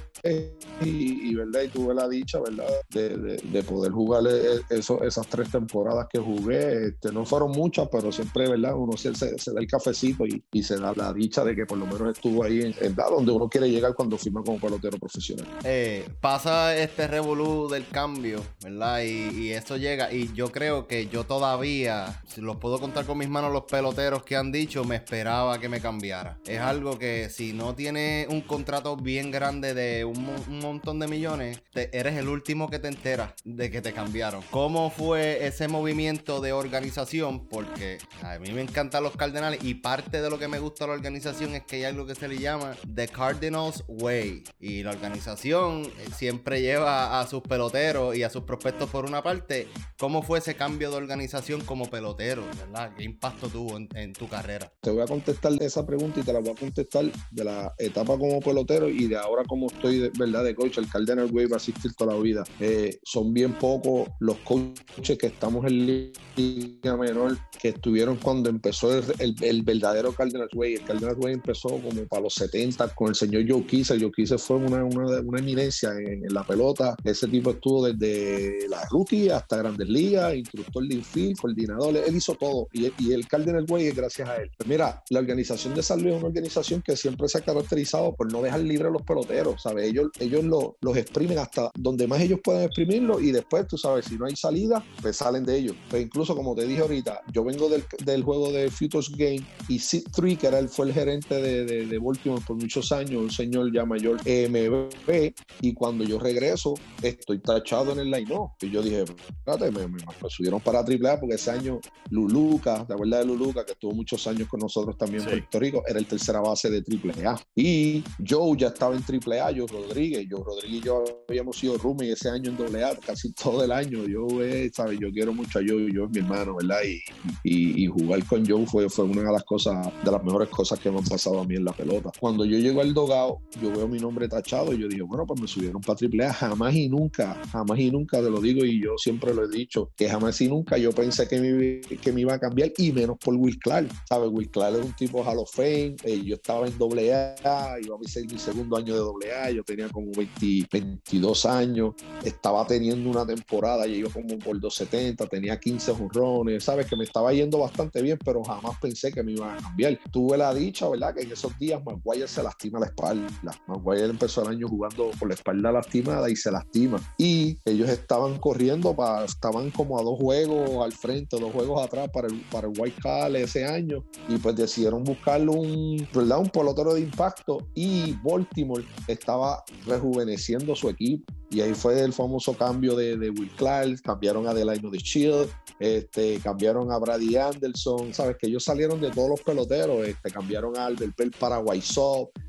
y, 0.82 1.34
¿verdad? 1.34 1.62
Y 1.62 1.68
tuve 1.70 1.94
la 1.94 2.10
dicha, 2.10 2.42
¿verdad? 2.42 2.68
De, 2.89 3.18
de, 3.18 3.38
de 3.38 3.63
poder 3.63 3.94
jugar 3.94 4.24
eso, 4.70 5.01
esas 5.01 5.27
tres 5.27 5.50
temporadas 5.50 6.08
que 6.12 6.20
jugué, 6.20 6.88
este, 6.88 7.10
no 7.13 7.25
fueron 7.25 7.51
muchas, 7.51 7.88
pero 7.89 8.12
siempre, 8.12 8.50
¿verdad? 8.50 8.75
Uno 8.75 8.98
se 8.98 9.12
da 9.12 9.62
el 9.62 9.68
cafecito 9.68 10.25
y, 10.25 10.44
y, 10.51 10.62
se 10.62 10.77
da 10.77 10.94
la 10.94 11.13
dicha 11.13 11.46
de 11.46 11.56
que 11.56 11.65
por 11.65 11.77
lo 11.77 11.86
menos 11.86 12.18
estuvo 12.18 12.44
ahí 12.44 12.62
en, 12.62 12.75
en 12.79 12.96
donde 12.96 13.32
uno 13.32 13.48
quiere 13.50 13.70
llegar 13.70 13.94
cuando 13.94 14.17
firma 14.17 14.44
como 14.44 14.60
pelotero 14.60 14.98
profesional. 14.98 15.48
Eh, 15.63 16.08
pasa 16.22 16.75
este 16.75 17.08
revolú 17.08 17.67
del 17.70 17.88
cambio, 17.88 18.41
¿verdad? 18.62 19.01
Y, 19.01 19.46
y, 19.46 19.51
eso 19.51 19.77
llega. 19.77 20.12
Y 20.12 20.34
yo 20.34 20.51
creo 20.51 20.88
que 20.88 21.08
yo 21.08 21.25
todavía, 21.25 22.22
si 22.27 22.41
los 22.41 22.58
puedo 22.58 22.79
contar 22.79 23.05
con 23.05 23.17
mis 23.17 23.29
manos, 23.29 23.51
los 23.51 23.63
peloteros 23.63 24.24
que 24.24 24.36
han 24.36 24.51
dicho, 24.51 24.84
me 24.84 24.96
esperaba 24.96 25.60
que 25.60 25.70
me 25.70 25.82
cambiara. 25.82 26.39
Es 26.46 26.60
algo 26.60 26.98
que 26.98 27.29
si 27.29 27.53
no 27.53 27.75
tienes 27.75 28.27
un 28.27 28.41
contrato 28.41 28.98
bien 28.98 29.32
grande 29.32 29.74
de 29.74 30.05
un, 30.05 30.25
montón 30.62 31.00
de 31.00 31.08
millones, 31.08 31.62
eres 31.74 32.17
el 32.17 32.27
último 32.27 32.70
que 32.70 32.79
te 32.79 32.88
enteras 32.88 33.34
de 33.44 33.70
que 33.70 33.82
te 33.82 33.94
cambiaron. 33.94 34.41
¿Cómo 34.51 34.89
fue 34.89 35.46
ese 35.46 35.67
movimiento 35.67 36.41
de 36.41 36.53
organización? 36.53 37.48
Porque 37.48 37.98
a 38.24 38.39
mí 38.39 38.51
me 38.51 38.62
encantan 38.62 39.03
los 39.03 39.15
Cardenales 39.15 39.63
y 39.63 39.75
parte 39.75 40.22
de 40.22 40.29
lo 40.29 40.38
que 40.38 40.48
me 40.48 40.60
gusta 40.60 40.88
la 40.88 40.94
organización 40.94 41.55
es 41.55 41.63
que 41.63 41.77
hay 41.77 41.84
algo 41.86 42.05
que 42.05 42.15
se 42.15 42.27
le 42.27 42.38
llama 42.65 42.77
The 42.93 43.07
Cardinals 43.07 43.84
Way. 43.88 44.43
Y 44.60 44.84
la 44.84 44.91
organización 44.91 45.88
siempre 46.15 46.62
lleva 46.62 47.19
a 47.19 47.27
sus 47.27 47.41
peloteros 47.41 48.15
y 48.15 48.24
a 48.24 48.29
sus 48.29 48.43
prospectos 48.43 48.89
por 48.89 49.05
una 49.05 49.22
parte. 49.22 49.67
¿Cómo 49.98 50.22
fue 50.22 50.39
ese 50.39 50.55
cambio 50.55 50.91
de 50.91 50.98
organización 50.98 51.62
como 51.62 51.89
pelotero? 51.89 52.43
¿verdad? 52.57 52.93
¿Qué 52.98 53.03
impacto 53.03 53.48
tuvo 53.48 53.77
en, 53.77 53.89
en, 53.95 54.13
tu 54.13 54.27
carrera? 54.27 54.72
Te 54.81 54.91
voy 54.91 55.01
a 55.01 55.05
contestar 55.05 55.53
esa 55.62 55.86
pregunta 55.86 56.19
y 56.19 56.24
te 56.24 56.34
la 56.34 56.39
voy 56.39 56.51
a 56.51 56.55
contestar 56.55 57.05
de 57.31 57.43
la 57.43 57.74
etapa 57.77 58.17
como 58.17 58.39
pelotero 58.39 58.89
y 58.89 59.07
de 59.07 59.17
ahora 59.17 59.43
como 59.45 59.67
estoy, 59.67 60.00
de, 60.00 60.12
¿verdad? 60.17 60.43
De 60.43 60.55
coach. 60.55 60.77
El 60.77 60.89
Cardinal 60.89 61.29
Way 61.31 61.45
va 61.48 61.55
a 61.55 61.57
asistir 61.57 61.93
toda 61.95 62.13
la 62.13 62.19
vida. 62.19 62.43
Eh, 62.60 63.00
son 63.03 63.34
bien 63.34 63.53
pocos 63.53 64.10
los 64.19 64.38
coaches 64.39 65.17
que 65.17 65.27
estamos 65.27 65.65
en 65.65 66.12
liga 66.36 66.98
menor 66.98 67.38
que 67.62 67.69
estuvieron 67.69 68.17
cuando 68.17 68.50
empezó 68.50 68.98
el, 68.98 69.03
el, 69.19 69.36
el 69.41 69.63
verdadero 69.63 70.12
Cardinal 70.13 70.50
Way. 70.53 70.75
El 70.75 70.84
Cardinal 70.84 71.15
Way 71.17 71.34
empezó 71.34 71.69
como 71.69 72.05
para 72.07 72.24
los 72.24 72.34
70 72.34 72.55
con 72.96 73.10
el 73.10 73.16
señor 73.16 73.44
Joe 73.48 73.66
Kisa. 73.66 73.96
Joe 74.00 74.12
Kisa 74.12 74.38
fue 74.38 74.58
una, 74.58 74.84
una, 74.84 75.20
una 75.22 75.40
eminencia 75.40 75.92
en, 75.92 76.26
en, 76.26 76.34
la 76.34 76.44
pelota. 76.44 76.96
Ese 77.04 77.28
tipo 77.28 77.52
estuvo 77.52 77.88
desde 77.88 78.68
la 78.70 78.84
rookie 78.90 79.30
hasta 79.30 79.58
Grandes 79.58 79.88
Ligas, 79.90 80.36
instructor 80.36 80.88
de 80.88 80.96
infield, 80.96 81.38
coordinador. 81.38 81.98
Él 81.98 82.16
hizo 82.16 82.36
todo 82.36 82.68
y, 82.74 82.92
y 83.00 83.14
el 83.14 83.28
Cardinal 83.28 83.66
Way 83.68 83.88
es 83.88 83.96
gracias 83.96 84.30
a 84.30 84.38
él. 84.38 84.52
Pues 84.58 84.68
mira, 84.68 85.04
la 85.10 85.20
organización 85.20 85.74
de 85.76 85.84
San 85.84 86.02
Luis 86.02 86.14
es 86.14 86.20
una 86.20 86.28
organización 86.28 86.82
que 86.82 86.96
siempre 86.96 87.28
se 87.28 87.38
ha 87.40 87.42
caracterizado 87.42 88.16
por 88.16 88.32
no 88.32 88.42
dejar 88.42 88.62
libre 88.62 88.88
a 88.88 88.92
los 88.92 89.02
peloteros, 89.04 89.62
¿sabes? 89.62 89.90
Ellos, 89.90 90.10
ellos 90.20 90.44
lo, 90.44 90.78
los 90.82 90.98
exprimen 90.98 91.38
hasta 91.38 91.72
donde 91.76 92.08
más 92.08 92.22
ellos 92.22 92.40
pueden 92.44 92.64
exprimirlo 92.64 93.20
y 93.20 93.32
después, 93.32 93.68
tú 93.68 93.78
sabes, 93.78 94.06
si 94.06 94.18
no 94.18 94.26
hay 94.26 94.36
salida, 94.36 94.84
pues 95.02 95.18
salen 95.18 95.46
de 95.46 95.58
ellos. 95.58 95.76
Pues 95.89 96.04
incluso, 96.04 96.36
como 96.36 96.56
te 96.56 96.65
dije 96.65 96.82
ahorita, 96.82 97.22
yo 97.32 97.44
vengo 97.44 97.70
del, 97.70 97.84
del 98.04 98.24
juego 98.24 98.52
de 98.52 98.70
Futures 98.70 99.10
Game 99.15 99.41
y 99.68 99.80
Sid 99.80 100.08
Tree, 100.13 100.36
que 100.36 100.48
era 100.48 100.60
el, 100.60 100.70
fue 100.70 100.88
el 100.88 100.94
gerente 100.94 101.36
de, 101.36 101.65
de, 101.65 101.86
de, 101.86 102.00
Baltimore 102.00 102.41
por 102.45 102.58
muchos 102.58 102.91
años, 102.91 103.21
un 103.21 103.31
señor 103.31 103.73
ya 103.73 103.86
mayor, 103.86 104.19
MB, 104.21 105.34
y 105.62 105.73
cuando 105.73 106.03
yo 106.03 106.19
regreso, 106.19 106.75
estoy 107.01 107.39
tachado 107.39 107.93
en 107.93 107.99
el 107.99 108.12
line-up. 108.12 108.51
Y 108.62 108.69
yo 108.69 108.81
dije, 108.81 109.03
espérate, 109.03 109.71
me, 109.71 109.88
me, 109.88 109.97
me, 109.97 110.29
subieron 110.29 110.60
para 110.60 110.79
AAA 110.79 111.19
porque 111.19 111.36
ese 111.36 111.51
año 111.51 111.79
Luluca, 112.10 112.86
¿te 112.86 112.93
acuerdas 112.93 113.21
de 113.21 113.25
Luluca? 113.25 113.65
Que 113.65 113.73
estuvo 113.73 113.93
muchos 113.93 114.25
años 114.27 114.47
con 114.47 114.60
nosotros 114.60 114.97
también 114.97 115.21
sí. 115.23 115.29
en 115.29 115.39
Puerto 115.39 115.60
Rico, 115.60 115.84
era 115.88 115.99
el 115.99 116.05
tercera 116.05 116.41
base 116.41 116.69
de 116.69 116.79
AAA. 116.79 117.39
Y 117.55 118.03
Joe 118.27 118.58
ya 118.58 118.67
estaba 118.67 118.95
en 118.95 119.03
AAA, 119.03 119.53
Joe 119.55 119.67
Rodríguez. 119.67 120.27
Joe 120.29 120.43
Rodríguez 120.43 120.65
y 120.67 120.81
yo 120.81 121.03
habíamos 121.29 121.58
sido 121.58 121.77
roomie 121.77 122.12
ese 122.12 122.29
año 122.29 122.51
en 122.51 122.84
AA, 122.84 122.95
casi 123.05 123.31
todo 123.34 123.63
el 123.63 123.71
año. 123.71 124.05
Yo, 124.05 124.27
eh, 124.43 124.69
¿sabes? 124.73 124.99
Yo 124.99 125.12
quiero 125.12 125.34
mucho 125.34 125.60
a 125.60 125.62
Joe, 125.65 125.91
yo 125.93 126.05
es 126.05 126.10
mi 126.10 126.19
hermano, 126.19 126.55
¿verdad? 126.55 126.79
Y, 126.86 127.01
y, 127.43 127.84
y, 127.84 127.88
jugar 127.88 128.25
con 128.25 128.45
Joe 128.45 128.65
fue, 128.65 128.89
fue 128.89 129.05
una 129.05 129.21
de 129.21 129.31
las 129.31 129.43
cosas, 129.43 129.88
de 130.03 130.12
las 130.12 130.23
mejores 130.23 130.49
cosas 130.49 130.79
que 130.79 130.91
me 130.91 130.97
han 130.97 131.05
pasado 131.05 131.39
a 131.39 131.45
mí 131.45 131.55
en 131.55 131.65
la 131.65 131.71
pelota. 131.71 132.12
Cuando 132.19 132.35
yo 132.43 132.58
llego 132.58 132.82
al 132.82 132.93
dogado, 132.93 133.39
yo 133.62 133.71
veo 133.71 133.88
mi 133.88 134.00
nombre 134.00 134.28
tachado 134.28 134.74
y 134.74 134.80
yo 134.80 134.88
digo, 134.89 135.08
bueno, 135.08 135.26
pues 135.26 135.39
me 135.39 135.48
subieron 135.48 135.82
para 135.82 135.98
AAA. 136.00 136.34
Jamás 136.34 136.76
y 136.76 136.89
nunca, 136.89 137.41
jamás 137.52 137.80
y 137.80 137.91
nunca 137.91 138.21
te 138.21 138.30
lo 138.30 138.41
digo 138.41 138.65
y 138.65 138.84
yo 138.84 138.98
siempre 138.98 139.34
lo 139.34 139.45
he 139.45 139.50
dicho, 139.50 139.91
que 139.95 140.10
jamás 140.10 140.41
y 140.41 140.50
nunca 140.50 140.78
yo 140.78 140.91
pensé 140.91 141.28
que 141.28 141.39
me, 141.39 141.82
que 141.98 142.12
me 142.12 142.21
iba 142.21 142.34
a 142.34 142.39
cambiar 142.39 142.74
y 142.78 142.91
menos 142.91 143.17
por 143.17 143.36
Will 143.36 143.58
Clark. 143.60 143.88
¿Sabes? 144.10 144.30
Will 144.32 144.50
Clark 144.50 144.80
es 144.80 144.86
un 144.86 144.93
tipo 144.93 145.24
Hall 145.24 145.39
of 145.39 145.52
Fame. 145.54 145.95
Eh, 146.04 146.21
yo 146.24 146.36
estaba 146.36 146.67
en 146.67 146.74
AA, 146.74 147.80
iba 147.82 147.95
a 147.95 148.00
mi, 148.00 148.28
mi 148.32 148.39
segundo 148.39 148.78
año 148.78 148.95
de 148.95 149.32
AA, 149.32 149.52
yo 149.52 149.63
tenía 149.63 149.89
como 149.89 150.12
20, 150.12 150.67
22 150.71 151.45
años, 151.45 151.93
estaba 152.24 152.65
teniendo 152.65 153.10
una 153.10 153.26
temporada, 153.26 153.86
yo 153.86 153.95
iba 153.95 154.10
como 154.10 154.38
por 154.39 154.60
270, 154.60 155.28
tenía 155.28 155.60
15 155.60 155.93
jonrones, 155.93 156.63
¿sabes? 156.63 156.88
Que 156.88 156.95
me 156.95 157.04
estaba 157.04 157.34
yendo 157.34 157.60
bastante 157.60 158.02
bien, 158.02 158.17
pero 158.24 158.43
jamás 158.43 158.78
pensé 158.80 159.12
que 159.12 159.24
me 159.24 159.34
iban 159.34 159.58
a 159.58 159.62
cambiar. 159.62 160.00
Tuve 160.12 160.38
la 160.38 160.54
dicha, 160.54 160.89
¿verdad? 160.89 161.13
Que 161.13 161.24
en 161.24 161.32
esos 161.32 161.58
días 161.60 161.82
Maguire 162.15 162.28
se 162.30 162.43
lastima 162.43 162.80
la 162.80 162.86
espalda. 162.86 163.28
Maguire 163.67 164.06
empezó 164.06 164.41
el 164.43 164.49
año 164.49 164.69
jugando 164.69 165.12
con 165.19 165.28
la 165.28 165.34
espalda 165.34 165.71
lastimada 165.71 166.30
y 166.30 166.36
se 166.38 166.49
lastima. 166.49 166.97
Y 167.17 167.60
ellos 167.65 167.89
estaban 167.89 168.39
corriendo, 168.39 168.95
para, 168.95 169.25
estaban 169.25 169.69
como 169.71 169.99
a 169.99 170.04
dos 170.04 170.17
juegos 170.17 170.86
al 170.86 170.93
frente, 170.93 171.38
dos 171.38 171.51
juegos 171.51 171.84
atrás 171.84 172.10
para 172.13 172.28
el, 172.28 172.39
para 172.49 172.67
el 172.67 172.73
White 172.78 173.01
Call 173.01 173.36
ese 173.36 173.65
año, 173.65 174.04
y 174.30 174.38
pues 174.38 174.56
decidieron 174.56 175.04
buscarle 175.04 175.49
un, 175.49 176.08
¿verdad? 176.13 176.39
un 176.39 176.49
pelotero 176.49 176.93
de 176.93 177.01
impacto 177.01 177.58
y 177.75 178.13
Baltimore 178.23 178.86
estaba 179.08 179.63
rejuveneciendo 179.86 180.73
su 180.73 180.89
equipo. 180.89 181.34
Y 181.51 181.62
ahí 181.62 181.73
fue 181.73 182.01
el 182.01 182.13
famoso 182.13 182.54
cambio 182.54 182.95
de, 182.95 183.17
de 183.17 183.30
Will 183.30 183.51
Clark, 183.56 184.01
cambiaron 184.01 184.47
a 184.47 184.54
Delano 184.54 184.89
de 184.89 184.97
Shield, 184.97 185.49
este, 185.80 186.40
cambiaron 186.40 186.92
a 186.92 186.98
Brady 186.98 187.36
Anderson, 187.36 188.14
sabes 188.14 188.38
que 188.38 188.48
ellos 188.48 188.64
salieron 188.64 189.02
de 189.02 189.12
todos 189.12 189.30
los 189.30 189.42
peloteros, 189.42 190.08
este, 190.08 190.32
cambiaron 190.32 190.78
a 190.78 190.86
Albert 190.86 191.16
Bell 191.18 191.32
para 191.32 191.60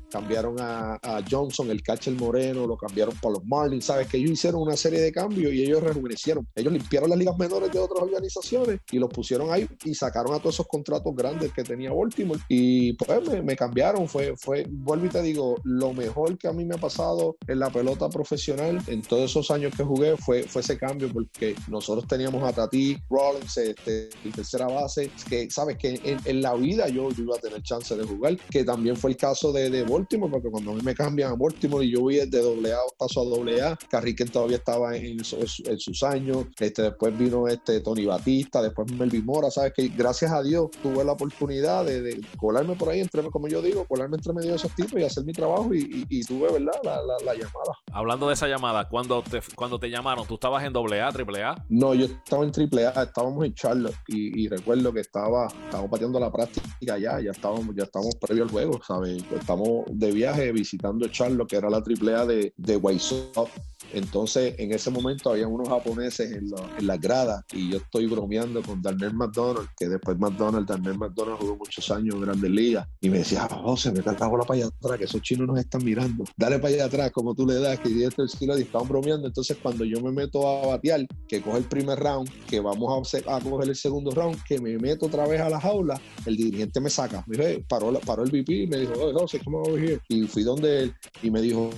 cambiaron 0.09 0.55
a, 0.59 0.99
Johnson, 1.29 1.69
el 1.69 1.81
catcher 1.81 2.13
moreno, 2.13 2.67
lo 2.67 2.77
cambiaron 2.77 3.15
para 3.15 3.35
los 3.35 3.45
Marlins, 3.45 3.85
sabes 3.85 4.07
que 4.07 4.17
ellos 4.17 4.31
hicieron 4.31 4.61
una 4.61 4.77
serie 4.77 4.99
de 4.99 5.11
cambios 5.11 5.53
y 5.53 5.63
ellos 5.63 5.81
rejuvenecieron. 5.83 6.47
Ellos 6.55 6.71
limpiaron 6.73 7.09
las 7.09 7.19
ligas 7.19 7.37
menores 7.37 7.71
de 7.71 7.79
otras 7.79 8.01
organizaciones 8.01 8.79
y 8.91 8.99
los 8.99 9.09
pusieron 9.09 9.51
ahí 9.51 9.67
y 9.83 9.93
sacaron 9.93 10.33
a 10.33 10.39
todos 10.39 10.55
esos 10.55 10.67
contratos 10.67 11.15
grandes 11.15 11.51
que 11.53 11.63
tenía 11.63 11.91
Baltimore 11.91 12.39
y 12.47 12.93
pues 12.93 13.43
me, 13.43 13.55
cambiaron. 13.55 14.07
Fue, 14.07 14.35
fue, 14.37 14.65
vuelvo 14.69 15.05
y 15.05 15.09
te 15.09 15.21
digo, 15.21 15.55
lo 15.63 15.93
mejor 15.93 16.37
que 16.37 16.47
a 16.47 16.53
mí 16.53 16.65
me 16.65 16.75
ha 16.75 16.79
pasado 16.79 17.37
en 17.47 17.59
la 17.59 17.69
pelota 17.69 18.09
profesional 18.09 18.81
en 18.87 19.01
todos 19.01 19.31
esos 19.31 19.51
años 19.51 19.73
que 19.75 19.83
jugué 19.83 20.15
fue, 20.17 20.43
fue 20.43 20.61
ese 20.61 20.77
cambio 20.77 21.11
porque 21.11 21.55
nosotros 21.67 22.07
teníamos 22.07 22.43
a 22.43 22.53
Tati 22.53 22.97
Rollins, 23.09 23.57
este, 23.57 24.09
en 24.23 24.31
tercera 24.31 24.67
base, 24.67 25.11
que 25.29 25.49
sabes 25.49 25.77
que 25.77 25.99
en, 26.03 26.19
en 26.23 26.41
la 26.41 26.53
vida 26.53 26.87
yo, 26.87 27.09
yo, 27.11 27.23
iba 27.23 27.35
a 27.35 27.39
tener 27.39 27.61
chance 27.63 27.95
de 27.95 28.03
jugar, 28.03 28.37
que 28.49 28.63
también 28.63 28.95
fue 28.95 29.11
el 29.11 29.17
caso 29.17 29.51
de, 29.51 29.69
de 29.69 29.83
Baltimore, 29.83 29.96
porque 30.05 30.49
cuando 30.49 30.71
a 30.71 30.75
mí 30.75 30.81
me 30.83 30.93
cambian 30.93 31.31
a 31.31 31.35
Baltimore 31.35 31.85
y 31.85 31.91
yo 31.91 32.01
voy 32.01 32.15
de 32.15 32.41
doble 32.41 32.73
A 32.73 32.77
paso 32.97 33.21
a 33.21 33.25
doble 33.25 33.61
A, 33.61 33.77
Carriquen 33.89 34.29
todavía 34.29 34.57
estaba 34.57 34.95
en, 34.95 35.05
en, 35.05 35.19
en, 35.19 35.79
sus 35.79 36.03
años, 36.03 36.45
este, 36.59 36.83
después 36.83 37.17
vino 37.17 37.47
este 37.47 37.81
Tony 37.81 38.05
Batista, 38.05 38.61
después 38.61 38.91
Melvin 38.91 39.25
Mora, 39.25 39.49
sabes 39.51 39.73
que 39.73 39.87
gracias 39.89 40.31
a 40.31 40.41
Dios 40.41 40.69
tuve 40.81 41.03
la 41.03 41.13
oportunidad 41.13 41.85
de, 41.85 42.01
de 42.01 42.21
colarme 42.37 42.75
por 42.75 42.89
ahí, 42.89 42.99
entre, 42.99 43.23
como 43.29 43.47
yo 43.47 43.61
digo, 43.61 43.85
colarme 43.85 44.17
entre 44.17 44.33
medio 44.33 44.51
de 44.51 44.55
esos 44.55 44.73
tipos 44.75 44.99
y 44.99 45.03
hacer 45.03 45.23
mi 45.25 45.33
trabajo 45.33 45.73
y, 45.73 45.79
y, 45.79 46.05
y 46.09 46.23
tuve, 46.23 46.51
¿verdad? 46.51 46.79
La, 46.83 47.01
la, 47.01 47.15
la, 47.25 47.33
llamada. 47.33 47.73
Hablando 47.91 48.27
de 48.27 48.33
esa 48.33 48.47
llamada, 48.47 48.87
cuando 48.87 49.21
te, 49.23 49.41
cuando 49.55 49.79
te 49.79 49.89
llamaron, 49.89 50.27
¿tú 50.27 50.35
estabas 50.35 50.63
en 50.63 50.73
doble 50.73 51.01
A, 51.01 51.11
triple 51.11 51.43
A? 51.43 51.55
No, 51.69 51.93
yo 51.93 52.05
estaba 52.05 52.43
en 52.43 52.51
triple 52.51 52.85
A, 52.85 53.03
estábamos 53.03 53.45
en 53.45 53.53
Charlotte 53.53 53.95
y, 54.07 54.43
y 54.43 54.47
recuerdo 54.47 54.93
que 54.93 55.01
estaba, 55.01 55.47
estábamos 55.47 55.91
pateando 55.91 56.19
la 56.19 56.31
práctica 56.31 56.97
ya, 56.97 57.19
ya 57.19 57.31
estábamos, 57.31 57.75
ya 57.75 57.83
estábamos 57.83 58.15
previo 58.15 58.43
al 58.43 58.49
juego, 58.49 58.79
¿sabes? 58.85 59.23
Estamos 59.31 59.86
de 59.89 60.11
viaje 60.11 60.51
visitando 60.51 61.07
Charlo, 61.07 61.47
que 61.47 61.55
era 61.55 61.69
la 61.69 61.77
AAA 61.77 62.25
de, 62.25 62.53
de 62.57 62.99
Sox. 62.99 63.51
Entonces, 63.93 64.55
en 64.57 64.71
ese 64.71 64.89
momento 64.91 65.31
había 65.31 65.47
unos 65.47 65.69
japoneses 65.69 66.31
en, 66.31 66.49
la, 66.49 66.77
en 66.77 66.87
las 66.87 66.99
gradas 66.99 67.43
y 67.53 67.71
yo 67.71 67.77
estoy 67.77 68.07
bromeando 68.07 68.61
con 68.61 68.81
Darnell 68.81 69.13
McDonald, 69.13 69.67
que 69.77 69.87
después 69.87 70.17
McDonald, 70.17 70.67
Darnell 70.67 70.97
McDonald 70.97 71.39
jugó 71.39 71.57
muchos 71.57 71.89
años 71.91 72.15
en 72.15 72.21
Grandes 72.21 72.51
Ligas 72.51 72.87
y 73.01 73.09
me 73.09 73.19
decía, 73.19 73.47
José, 73.49 73.91
me 73.91 74.01
la 74.01 74.27
bola 74.27 74.43
para 74.43 74.59
allá 74.59 74.67
atrás, 74.67 74.97
que 74.97 75.05
esos 75.05 75.21
chinos 75.21 75.47
nos 75.47 75.59
están 75.59 75.83
mirando. 75.83 76.23
Dale 76.35 76.59
para 76.59 76.73
allá 76.73 76.85
atrás, 76.85 77.11
como 77.11 77.35
tú 77.35 77.45
le 77.45 77.55
das, 77.55 77.79
que 77.79 77.93
yo 77.93 78.07
estoy 78.07 78.27
y 78.39 78.61
estaban 78.61 78.87
bromeando. 78.87 79.27
Entonces, 79.27 79.57
cuando 79.61 79.83
yo 79.85 80.01
me 80.01 80.11
meto 80.11 80.47
a 80.47 80.67
batear, 80.67 81.05
que 81.27 81.41
coge 81.41 81.59
el 81.59 81.65
primer 81.65 81.99
round, 81.99 82.29
que 82.47 82.59
vamos 82.59 83.13
a, 83.13 83.35
a 83.35 83.41
coger 83.41 83.69
el 83.69 83.75
segundo 83.75 84.11
round, 84.11 84.41
que 84.43 84.59
me 84.59 84.77
meto 84.77 85.07
otra 85.07 85.27
vez 85.27 85.41
a 85.41 85.49
la 85.49 85.59
jaula, 85.59 85.99
el 86.25 86.37
dirigente 86.37 86.79
me 86.79 86.89
saca. 86.89 87.23
Me 87.27 87.37
dijo, 87.37 87.61
paró, 87.67 87.91
paró 87.99 88.23
el 88.23 88.31
VP 88.31 88.63
y 88.63 88.67
me 88.67 88.77
dijo, 88.77 88.93
oye, 88.93 89.13
José, 89.13 89.41
¿cómo 89.43 89.61
voy 89.61 89.93
a? 89.93 89.99
Y 90.07 90.27
fui 90.27 90.43
donde 90.43 90.83
él 90.83 90.93
y 91.21 91.31
me 91.31 91.41
dijo, 91.41 91.69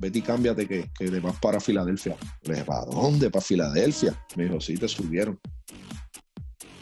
vete 0.00 0.18
y 0.18 0.22
cámbiate 0.22 0.66
que, 0.66 0.90
que 0.98 1.10
te 1.10 1.20
vas 1.20 1.38
para 1.38 1.60
Filadelfia. 1.60 2.16
Le 2.42 2.64
¿para 2.64 2.86
dónde? 2.86 3.30
Para 3.30 3.44
Filadelfia. 3.44 4.18
Me 4.36 4.44
dijo, 4.44 4.60
sí, 4.60 4.76
te 4.76 4.88
subieron. 4.88 5.38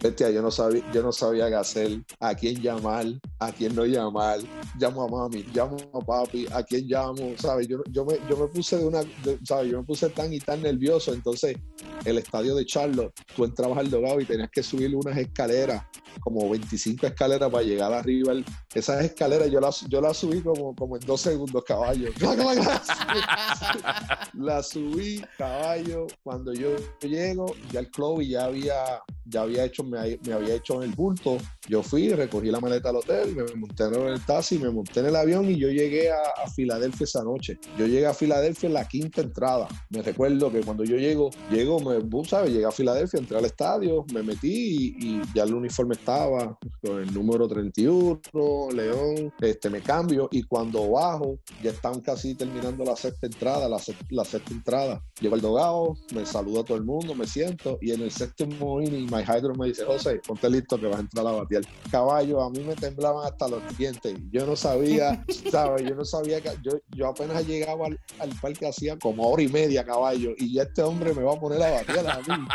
Bestia, 0.00 0.30
yo 0.30 0.42
no 0.42 0.50
sabía, 0.50 0.84
yo 0.92 1.02
no 1.02 1.10
sabía 1.10 1.48
qué 1.48 1.56
hacer, 1.56 2.04
a 2.20 2.34
quién 2.34 2.62
llamar, 2.62 3.06
a 3.40 3.52
quién 3.52 3.74
no 3.74 3.84
llamar, 3.84 4.38
llamo 4.78 5.04
a 5.04 5.08
mami, 5.08 5.44
llamo 5.52 5.76
a 5.92 5.98
papi, 5.98 6.46
a 6.52 6.62
quién 6.62 6.86
llamo, 6.86 7.34
¿sabes? 7.36 7.66
Yo, 7.66 7.78
yo, 7.90 8.04
me, 8.04 8.18
yo 8.28 8.36
me 8.36 8.46
puse 8.46 8.78
de 8.78 8.86
una, 8.86 9.02
¿sabes? 9.44 9.72
Yo 9.72 9.78
me 9.78 9.84
puse 9.84 10.08
tan 10.10 10.32
y 10.32 10.38
tan 10.38 10.62
nervioso, 10.62 11.12
entonces 11.12 11.56
el 12.04 12.18
estadio 12.18 12.54
de 12.54 12.64
Charlotte, 12.64 13.12
tú 13.34 13.44
entrabas 13.44 13.78
al 13.78 13.90
dogado 13.90 14.20
y 14.20 14.24
tenías 14.24 14.50
que 14.50 14.62
subir 14.62 14.94
unas 14.94 15.16
escaleras, 15.16 15.84
como 16.20 16.48
25 16.48 17.06
escaleras 17.06 17.50
para 17.50 17.64
llegar 17.64 17.92
arriba. 17.92 18.34
Esas 18.74 19.04
escaleras 19.04 19.50
yo 19.50 19.60
las 19.60 19.80
yo 19.88 20.00
la 20.00 20.14
subí 20.14 20.40
como, 20.40 20.74
como 20.74 20.96
en 20.96 21.06
dos 21.06 21.20
segundos, 21.20 21.64
caballo. 21.64 22.10
la 24.34 24.62
subí, 24.62 25.22
caballo. 25.36 26.06
Cuando 26.22 26.52
yo 26.52 26.70
llego, 27.00 27.54
ya 27.72 27.80
el 27.80 27.90
club 27.90 28.22
ya 28.22 28.44
había, 28.44 29.02
ya 29.24 29.42
había 29.42 29.64
hecho, 29.64 29.84
me, 29.88 30.18
me 30.24 30.32
había 30.32 30.54
hecho 30.54 30.82
el 30.82 30.92
bulto. 30.92 31.38
Yo 31.68 31.82
fui, 31.82 32.10
recogí 32.10 32.50
la 32.50 32.60
maleta 32.60 32.90
al 32.90 32.96
hotel, 32.96 33.34
me 33.34 33.44
monté 33.54 33.84
en 33.84 33.94
el 33.94 34.24
taxi, 34.24 34.58
me 34.58 34.70
monté 34.70 35.00
en 35.00 35.06
el 35.06 35.16
avión 35.16 35.48
y 35.50 35.58
yo 35.58 35.68
llegué 35.68 36.10
a, 36.10 36.44
a 36.44 36.50
Filadelfia 36.50 37.04
esa 37.04 37.22
noche. 37.22 37.58
Yo 37.78 37.86
llegué 37.86 38.06
a 38.06 38.14
Filadelfia 38.14 38.68
en 38.68 38.74
la 38.74 38.86
quinta 38.86 39.20
entrada. 39.20 39.68
Me 39.90 40.02
recuerdo 40.02 40.50
que 40.50 40.60
cuando 40.60 40.84
yo 40.84 40.96
llego, 40.96 41.30
llego, 41.50 41.80
me, 41.80 41.98
¿sabes? 42.24 42.52
Llegué 42.52 42.66
a 42.66 42.70
Filadelfia, 42.70 43.20
entré 43.20 43.38
al 43.38 43.44
estadio, 43.44 44.04
me 44.12 44.22
metí 44.22 44.96
y, 44.98 45.06
y 45.06 45.22
ya 45.34 45.44
el 45.44 45.54
uniforme 45.54 45.94
estaba 45.94 46.58
con 46.82 47.00
el 47.00 47.12
número 47.12 47.48
31, 47.48 48.20
León, 48.72 49.32
este, 49.40 49.70
me 49.70 49.80
cambio 49.80 50.28
y 50.30 50.42
cuando 50.42 50.90
bajo, 50.90 51.38
ya 51.62 51.70
están 51.70 52.00
casi 52.00 52.34
terminando 52.34 52.84
la 52.84 52.96
sexta 52.96 53.26
entrada, 53.26 53.68
la, 53.68 53.80
la 54.10 54.24
sexta 54.24 54.52
entrada. 54.52 55.02
Llego 55.20 55.34
al 55.34 55.40
dogado, 55.40 55.94
me 56.14 56.24
saludo 56.26 56.60
a 56.60 56.64
todo 56.64 56.76
el 56.76 56.84
mundo, 56.84 57.14
me 57.14 57.26
siento 57.26 57.78
y 57.80 57.92
en 57.92 58.02
el 58.02 58.10
séptimo 58.10 58.80
inning, 58.80 59.08
My 59.10 59.22
Hydro 59.22 59.54
me 59.54 59.68
dice, 59.78 59.84
José, 59.84 60.20
ponte 60.26 60.50
listo 60.50 60.78
que 60.78 60.86
vas 60.86 60.98
a 60.98 61.00
entrar 61.00 61.26
a 61.26 61.32
batear. 61.32 61.62
Caballo, 61.90 62.42
a 62.42 62.50
mí 62.50 62.60
me 62.60 62.74
temblaban 62.74 63.26
hasta 63.26 63.48
los 63.48 63.62
dientes. 63.76 64.16
Yo 64.30 64.46
no 64.46 64.56
sabía, 64.56 65.24
¿sabes? 65.50 65.88
Yo 65.88 65.94
no 65.94 66.04
sabía 66.04 66.40
que 66.40 66.50
yo, 66.62 66.72
yo 66.90 67.08
apenas 67.08 67.46
llegaba 67.46 67.86
al, 67.86 67.98
al 68.18 68.30
parque 68.40 68.66
hacía 68.66 68.98
como 68.98 69.28
hora 69.28 69.42
y 69.42 69.48
media, 69.48 69.84
caballo, 69.84 70.32
y 70.36 70.54
ya 70.54 70.62
este 70.62 70.82
hombre 70.82 71.14
me 71.14 71.22
va 71.22 71.34
a 71.34 71.40
poner 71.40 71.62
a 71.62 71.70
batear 71.70 72.06
a 72.08 72.18
mí. 72.18 72.46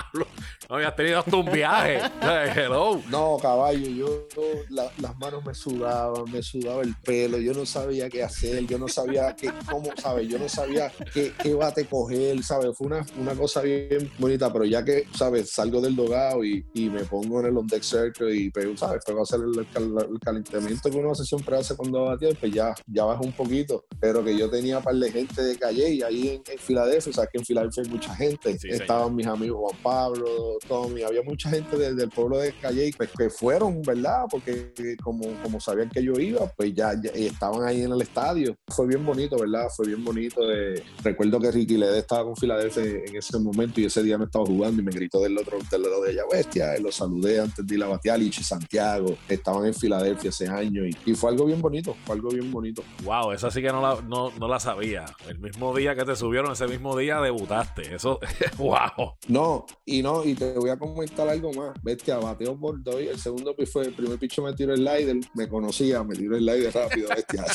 no 0.69 0.75
habías 0.75 0.95
tenido 0.95 1.19
hasta 1.19 1.35
un 1.35 1.51
viaje. 1.51 1.99
Hello. 2.55 3.01
No, 3.09 3.37
caballo, 3.41 3.89
yo, 3.89 4.27
la, 4.69 4.91
las 4.99 5.17
manos 5.17 5.45
me 5.45 5.53
sudaban, 5.53 6.31
me 6.31 6.41
sudaba 6.41 6.81
el 6.81 6.95
pelo, 6.97 7.37
yo 7.37 7.53
no 7.53 7.65
sabía 7.65 8.09
qué 8.09 8.23
hacer, 8.23 8.65
yo 8.65 8.77
no 8.77 8.87
sabía 8.87 9.35
qué, 9.35 9.51
cómo, 9.69 9.89
¿sabes? 10.01 10.27
Yo 10.27 10.39
no 10.39 10.49
sabía 10.49 10.91
qué, 11.13 11.33
qué 11.41 11.53
bate 11.53 11.85
coger, 11.85 12.43
¿sabes? 12.43 12.77
Fue 12.77 12.87
una, 12.87 13.05
una 13.17 13.33
cosa 13.33 13.61
bien 13.61 14.11
bonita, 14.17 14.51
pero 14.51 14.65
ya 14.65 14.83
que, 14.83 15.07
¿sabes? 15.15 15.51
Salgo 15.51 15.81
del 15.81 15.95
dogado 15.95 16.43
y, 16.43 16.65
y 16.73 16.89
me 16.89 17.03
pongo 17.13 17.41
en 17.41 17.45
el 17.45 17.57
on 17.57 17.67
deck 17.67 17.83
circle 17.83 18.35
y, 18.35 18.49
pero, 18.49 18.75
¿sabes? 18.75 19.03
Pego 19.05 19.19
a 19.19 19.23
hacer 19.23 19.39
el, 19.39 19.59
el, 19.59 19.97
el, 20.13 20.19
calentamiento 20.19 20.89
que 20.89 20.97
uno 20.97 21.13
siempre 21.13 21.57
hace 21.57 21.75
cuando 21.75 22.05
va 22.05 22.13
a 22.13 22.17
pues 22.17 22.51
ya, 22.51 22.73
ya 22.87 23.03
baja 23.03 23.21
un 23.21 23.33
poquito, 23.33 23.85
pero 23.99 24.23
que 24.23 24.35
yo 24.35 24.49
tenía 24.49 24.79
par 24.79 24.95
de 24.95 25.11
gente 25.11 25.41
de 25.41 25.57
calle 25.57 25.89
y 25.89 26.01
ahí 26.01 26.29
en, 26.29 26.41
en 26.51 26.57
Filadelfia, 26.57 27.11
o 27.11 27.13
sea, 27.13 27.27
que 27.27 27.37
en 27.37 27.45
Filadelfia 27.45 27.83
hay 27.83 27.89
mucha 27.89 28.15
gente, 28.15 28.57
sí, 28.57 28.69
estaban 28.69 29.15
mis 29.15 29.27
amigos 29.27 29.59
Juan 29.59 29.77
Pablo, 29.83 30.57
Tommy, 30.67 31.03
había 31.03 31.21
mucha 31.21 31.49
gente 31.49 31.77
de, 31.77 31.93
del 31.93 32.09
pueblo 32.09 32.37
de 32.37 32.53
Calle 32.53 32.91
pues, 32.97 33.09
que 33.17 33.29
fueron, 33.29 33.81
¿verdad? 33.81 34.25
Porque 34.29 34.73
como, 35.03 35.25
como 35.41 35.59
sabían 35.59 35.89
que 35.89 36.03
yo 36.03 36.13
iba, 36.13 36.47
pues 36.55 36.73
ya, 36.73 36.93
ya, 37.01 37.11
estaban 37.11 37.63
ahí 37.67 37.81
en 37.81 37.91
el 37.91 38.01
estadio. 38.01 38.55
Fue 38.67 38.87
bien 38.87 39.05
bonito, 39.05 39.37
¿verdad? 39.37 39.67
Fue 39.75 39.87
bien 39.87 40.03
bonito. 40.03 40.41
Eh, 40.51 40.81
recuerdo 41.03 41.39
que 41.39 41.51
Ricky 41.51 41.77
Lede 41.77 41.99
estaba 41.99 42.23
con 42.23 42.35
Filadelfia 42.35 42.83
en 42.83 43.15
ese 43.15 43.37
momento 43.39 43.81
y 43.81 43.85
ese 43.85 44.01
día 44.03 44.17
no 44.17 44.25
estaba 44.25 44.45
jugando 44.45 44.81
y 44.81 44.85
me 44.85 44.91
gritó 44.91 45.21
del 45.21 45.37
otro 45.37 45.57
del 45.69 45.81
lado 45.81 46.01
de 46.03 46.11
ella 46.11 46.23
bestia. 46.31 46.77
Lo 46.79 46.91
saludé 47.03 47.39
antes 47.39 47.65
de 47.65 47.75
ir 47.75 47.83
a 47.83 47.87
batear 47.87 48.21
y 48.21 48.31
Santiago. 48.31 49.17
Estaban 49.27 49.65
en 49.65 49.73
Filadelfia 49.73 50.29
ese 50.29 50.47
año 50.47 50.85
y, 50.85 50.95
y, 51.05 51.13
fue 51.13 51.31
algo 51.31 51.45
bien 51.45 51.61
bonito. 51.61 51.95
Fue 52.05 52.15
algo 52.15 52.29
bien 52.29 52.51
bonito. 52.51 52.83
Wow, 53.03 53.31
esa 53.31 53.51
sí 53.51 53.61
que 53.61 53.69
no 53.69 53.81
la, 53.81 54.01
no, 54.01 54.31
no 54.31 54.47
la 54.47 54.59
sabía. 54.59 55.05
El 55.27 55.39
mismo 55.39 55.75
día 55.75 55.95
que 55.95 56.05
te 56.05 56.15
subieron, 56.15 56.51
ese 56.51 56.67
mismo 56.67 56.97
día 56.97 57.19
debutaste. 57.19 57.95
Eso, 57.95 58.19
wow. 58.57 59.15
No, 59.27 59.65
y 59.85 60.01
no, 60.01 60.23
y 60.23 60.35
te 60.35 60.53
voy 60.53 60.69
a 60.69 60.77
comentar 60.77 61.27
algo 61.27 61.51
más. 61.53 61.73
Bestia, 61.83 62.17
bateo 62.17 62.57
por 62.59 62.81
doy. 62.81 63.07
El 63.07 63.19
segundo 63.19 63.55
pitch 63.55 63.71
fue 63.71 63.85
el 63.85 63.93
primer 63.93 64.17
picho 64.17 64.41
me 64.41 64.53
tiró 64.53 64.73
el 64.73 64.79
slider, 64.79 65.17
me 65.33 65.47
conocía, 65.47 66.03
me 66.03 66.15
tiró 66.15 66.35
el 66.35 66.43
slider 66.43 66.73
rápido, 66.73 67.09
bestia. 67.09 67.45